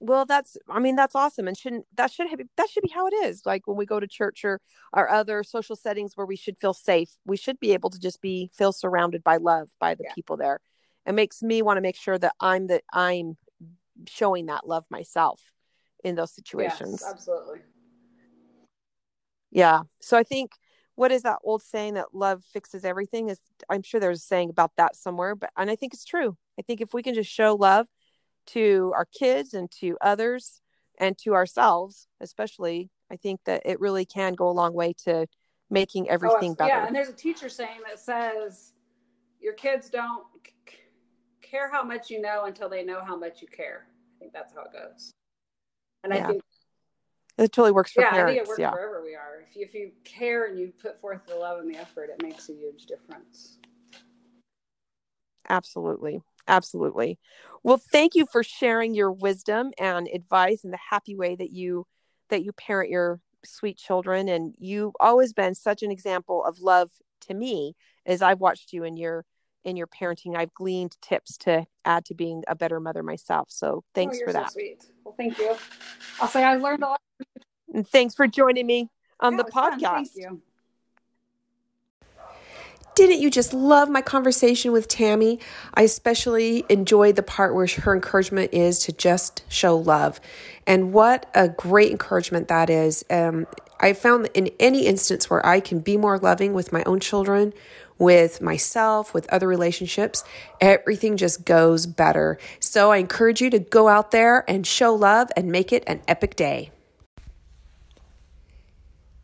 Well, 0.00 0.24
that's 0.24 0.56
I 0.68 0.80
mean 0.80 0.96
that's 0.96 1.14
awesome 1.14 1.46
and 1.46 1.56
shouldn't 1.56 1.84
that 1.96 2.10
should 2.10 2.28
have, 2.28 2.40
that 2.56 2.70
should 2.70 2.82
be 2.82 2.88
how 2.88 3.06
it 3.06 3.14
is. 3.24 3.42
Like 3.44 3.66
when 3.66 3.76
we 3.76 3.84
go 3.84 4.00
to 4.00 4.06
church 4.06 4.44
or 4.44 4.60
our 4.94 5.08
other 5.08 5.42
social 5.42 5.76
settings 5.76 6.16
where 6.16 6.26
we 6.26 6.36
should 6.36 6.58
feel 6.58 6.72
safe, 6.72 7.10
we 7.26 7.36
should 7.36 7.60
be 7.60 7.72
able 7.72 7.90
to 7.90 8.00
just 8.00 8.22
be 8.22 8.50
feel 8.54 8.72
surrounded 8.72 9.22
by 9.22 9.36
love 9.36 9.68
by 9.78 9.94
the 9.94 10.04
yeah. 10.04 10.14
people 10.14 10.38
there. 10.38 10.60
It 11.06 11.12
makes 11.12 11.42
me 11.42 11.60
want 11.60 11.76
to 11.76 11.82
make 11.82 11.96
sure 11.96 12.18
that 12.18 12.34
I'm 12.40 12.66
that 12.68 12.82
I'm 12.92 13.36
showing 14.08 14.46
that 14.46 14.66
love 14.66 14.86
myself 14.90 15.42
in 16.02 16.14
those 16.14 16.32
situations. 16.32 17.02
Yes, 17.02 17.12
absolutely. 17.12 17.60
Yeah. 19.50 19.82
So 20.00 20.16
I 20.16 20.22
think 20.22 20.52
what 20.94 21.12
is 21.12 21.22
that 21.22 21.38
old 21.44 21.62
saying 21.62 21.94
that 21.94 22.14
love 22.14 22.42
fixes 22.52 22.84
everything 22.84 23.30
is 23.30 23.38
i'm 23.70 23.82
sure 23.82 23.98
there's 24.00 24.18
a 24.18 24.26
saying 24.26 24.50
about 24.50 24.70
that 24.76 24.94
somewhere 24.94 25.34
but 25.34 25.48
and 25.56 25.70
i 25.70 25.74
think 25.74 25.94
it's 25.94 26.04
true 26.04 26.36
i 26.58 26.62
think 26.62 26.82
if 26.82 26.92
we 26.92 27.02
can 27.02 27.14
just 27.14 27.30
show 27.30 27.54
love 27.54 27.86
to 28.52 28.92
our 28.94 29.06
kids 29.06 29.54
and 29.54 29.70
to 29.70 29.96
others 30.00 30.60
and 30.98 31.16
to 31.18 31.34
ourselves 31.34 32.06
especially 32.20 32.90
i 33.10 33.16
think 33.16 33.40
that 33.44 33.62
it 33.64 33.80
really 33.80 34.04
can 34.04 34.34
go 34.34 34.48
a 34.48 34.52
long 34.52 34.72
way 34.72 34.92
to 34.92 35.26
making 35.70 36.06
oh, 36.08 36.12
everything 36.12 36.52
oh, 36.52 36.54
better 36.54 36.68
yeah 36.68 36.86
and 36.86 36.94
there's 36.94 37.08
a 37.08 37.14
teacher 37.14 37.48
saying 37.48 37.80
that 37.86 37.98
says 37.98 38.72
your 39.40 39.54
kids 39.54 39.88
don't 39.88 40.24
c- 40.46 40.76
care 41.42 41.70
how 41.70 41.82
much 41.82 42.10
you 42.10 42.20
know 42.20 42.44
until 42.44 42.68
they 42.68 42.84
know 42.84 43.02
how 43.04 43.16
much 43.16 43.40
you 43.40 43.48
care 43.48 43.86
i 44.16 44.18
think 44.18 44.32
that's 44.32 44.52
how 44.54 44.62
it 44.62 44.72
goes 44.72 45.12
and 46.04 46.14
yeah. 46.14 46.24
i 46.24 46.30
think 46.30 46.42
it 47.38 47.52
totally 47.52 47.72
works 47.72 47.92
for 47.92 48.02
yeah, 48.02 48.10
parents. 48.10 48.30
I 48.30 48.34
think 48.34 48.44
it 48.44 48.48
works 48.48 48.60
yeah. 48.60 48.70
wherever 48.70 49.02
we 49.02 49.14
are. 49.14 49.42
If 49.48 49.56
you, 49.56 49.64
if 49.64 49.72
you 49.72 49.92
care 50.04 50.46
and 50.46 50.58
you 50.58 50.74
put 50.82 51.00
forth 51.00 51.24
the 51.26 51.36
love 51.36 51.58
and 51.58 51.74
the 51.74 51.78
effort, 51.78 52.10
it 52.10 52.22
makes 52.22 52.50
a 52.50 52.52
huge 52.52 52.84
difference. 52.84 53.56
Absolutely. 55.48 56.22
Absolutely. 56.50 57.18
Well, 57.62 57.80
thank 57.92 58.14
you 58.14 58.26
for 58.30 58.42
sharing 58.42 58.94
your 58.94 59.12
wisdom 59.12 59.70
and 59.78 60.08
advice 60.12 60.64
and 60.64 60.72
the 60.72 60.78
happy 60.90 61.14
way 61.14 61.36
that 61.36 61.50
you 61.50 61.86
that 62.28 62.42
you 62.42 62.52
parent 62.52 62.90
your 62.90 63.20
sweet 63.44 63.78
children 63.78 64.28
and 64.28 64.54
you've 64.58 64.94
always 65.00 65.32
been 65.32 65.54
such 65.54 65.82
an 65.82 65.90
example 65.90 66.44
of 66.44 66.60
love 66.60 66.90
to 67.20 67.34
me 67.34 67.74
as 68.04 68.20
I've 68.20 68.40
watched 68.40 68.72
you 68.72 68.84
in 68.84 68.96
your 68.96 69.24
in 69.62 69.76
your 69.76 69.86
parenting. 69.86 70.36
I've 70.36 70.54
gleaned 70.54 70.96
tips 71.00 71.36
to 71.38 71.66
add 71.84 72.04
to 72.06 72.14
being 72.14 72.42
a 72.48 72.56
better 72.56 72.80
mother 72.80 73.02
myself. 73.02 73.48
So 73.50 73.68
oh, 73.68 73.84
thanks 73.94 74.18
oh, 74.20 74.26
for 74.26 74.32
that. 74.32 74.50
So 74.50 74.54
sweet. 74.54 74.84
Well, 75.04 75.14
thank 75.16 75.38
you. 75.38 75.54
I'll 76.20 76.28
say 76.28 76.42
I 76.42 76.56
learned 76.56 76.82
a 76.82 76.88
lot 76.88 77.00
and 77.72 77.86
thanks 77.86 78.14
for 78.14 78.26
joining 78.26 78.66
me 78.66 78.90
on 79.20 79.34
yeah, 79.34 79.42
the 79.44 79.50
podcast. 79.50 79.80
Thank 79.80 80.10
you. 80.16 80.42
Didn't 83.00 83.20
you 83.22 83.30
just 83.30 83.54
love 83.54 83.88
my 83.88 84.02
conversation 84.02 84.72
with 84.72 84.86
Tami? 84.86 85.40
I 85.72 85.84
especially 85.84 86.66
enjoyed 86.68 87.16
the 87.16 87.22
part 87.22 87.54
where 87.54 87.66
her 87.66 87.94
encouragement 87.94 88.52
is 88.52 88.80
to 88.80 88.92
just 88.92 89.42
show 89.48 89.74
love. 89.74 90.20
And 90.66 90.92
what 90.92 91.30
a 91.34 91.48
great 91.48 91.92
encouragement 91.92 92.48
that 92.48 92.68
is. 92.68 93.02
Um, 93.08 93.46
I 93.80 93.94
found 93.94 94.26
that 94.26 94.36
in 94.36 94.50
any 94.60 94.84
instance 94.84 95.30
where 95.30 95.44
I 95.46 95.60
can 95.60 95.80
be 95.80 95.96
more 95.96 96.18
loving 96.18 96.52
with 96.52 96.74
my 96.74 96.82
own 96.84 97.00
children, 97.00 97.54
with 97.96 98.42
myself, 98.42 99.14
with 99.14 99.26
other 99.32 99.48
relationships, 99.48 100.22
everything 100.60 101.16
just 101.16 101.46
goes 101.46 101.86
better. 101.86 102.36
So 102.58 102.92
I 102.92 102.98
encourage 102.98 103.40
you 103.40 103.48
to 103.48 103.58
go 103.58 103.88
out 103.88 104.10
there 104.10 104.44
and 104.46 104.66
show 104.66 104.94
love 104.94 105.30
and 105.38 105.50
make 105.50 105.72
it 105.72 105.84
an 105.86 106.02
epic 106.06 106.36
day. 106.36 106.70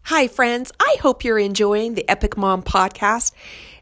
Hi, 0.09 0.29
friends. 0.29 0.71
I 0.79 0.99
hope 1.03 1.25
you're 1.25 1.37
enjoying 1.37 1.95
the 1.95 2.09
Epic 2.09 2.37
Mom 2.37 2.63
podcast 2.63 3.33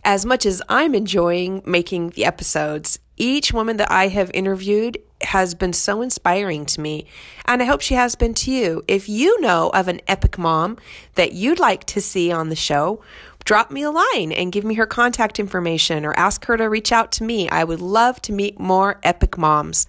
as 0.03 0.25
much 0.25 0.47
as 0.47 0.63
I'm 0.71 0.95
enjoying 0.95 1.61
making 1.67 2.11
the 2.11 2.25
episodes. 2.25 2.99
Each 3.19 3.53
woman 3.53 3.77
that 3.77 3.93
I 3.93 4.09
have 4.09 4.31
interviewed 4.33 4.97
has 5.21 5.55
been 5.55 5.75
so 5.75 6.01
inspiring 6.01 6.65
to 6.65 6.81
me, 6.81 7.05
and 7.45 7.61
I 7.61 7.67
hope 7.67 7.83
she 7.83 7.93
has 7.93 8.15
been 8.15 8.33
to 8.37 8.51
you. 8.51 8.83
If 8.89 9.07
you 9.07 9.39
know 9.43 9.69
of 9.75 9.87
an 9.87 10.01
epic 10.09 10.39
mom 10.39 10.79
that 11.15 11.35
you'd 11.35 11.59
like 11.59 11.85
to 11.89 12.01
see 12.01 12.33
on 12.33 12.49
the 12.49 12.57
show, 12.57 13.03
drop 13.45 13.71
me 13.71 13.83
a 13.83 13.91
line 13.91 14.33
and 14.33 14.51
give 14.51 14.65
me 14.65 14.77
her 14.77 14.87
contact 14.87 15.39
information 15.39 16.07
or 16.07 16.19
ask 16.19 16.47
her 16.47 16.57
to 16.57 16.71
reach 16.71 16.91
out 16.91 17.13
to 17.13 17.23
me. 17.23 17.51
I 17.51 17.65
would 17.65 17.83
love 17.83 18.23
to 18.23 18.33
meet 18.33 18.59
more 18.59 18.99
epic 19.03 19.37
moms. 19.37 19.89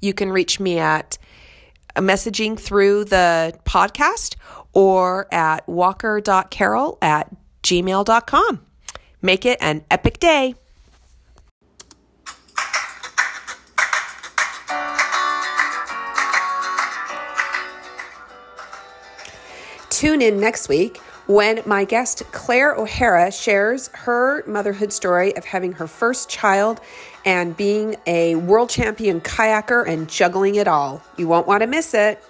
You 0.00 0.14
can 0.14 0.30
reach 0.30 0.60
me 0.60 0.78
at 0.78 1.18
messaging 1.96 2.58
through 2.58 3.06
the 3.06 3.58
podcast 3.64 4.36
or 4.74 5.32
at 5.32 5.66
walker.carol 5.68 6.98
at 7.00 7.34
gmail.com. 7.62 8.66
Make 9.22 9.46
it 9.46 9.58
an 9.60 9.84
epic 9.90 10.20
day. 10.20 10.54
Tune 19.88 20.20
in 20.20 20.40
next 20.40 20.68
week 20.68 20.98
when 21.26 21.62
my 21.64 21.84
guest 21.84 22.22
Claire 22.32 22.74
O'Hara 22.74 23.30
shares 23.30 23.88
her 23.94 24.44
motherhood 24.46 24.92
story 24.92 25.34
of 25.36 25.44
having 25.44 25.72
her 25.72 25.86
first 25.86 26.28
child 26.28 26.80
and 27.24 27.56
being 27.56 27.96
a 28.06 28.34
world 28.34 28.68
champion 28.68 29.20
kayaker 29.20 29.86
and 29.88 30.08
juggling 30.08 30.56
it 30.56 30.68
all. 30.68 31.00
You 31.16 31.28
won't 31.28 31.46
want 31.46 31.62
to 31.62 31.66
miss 31.66 31.94
it. 31.94 32.22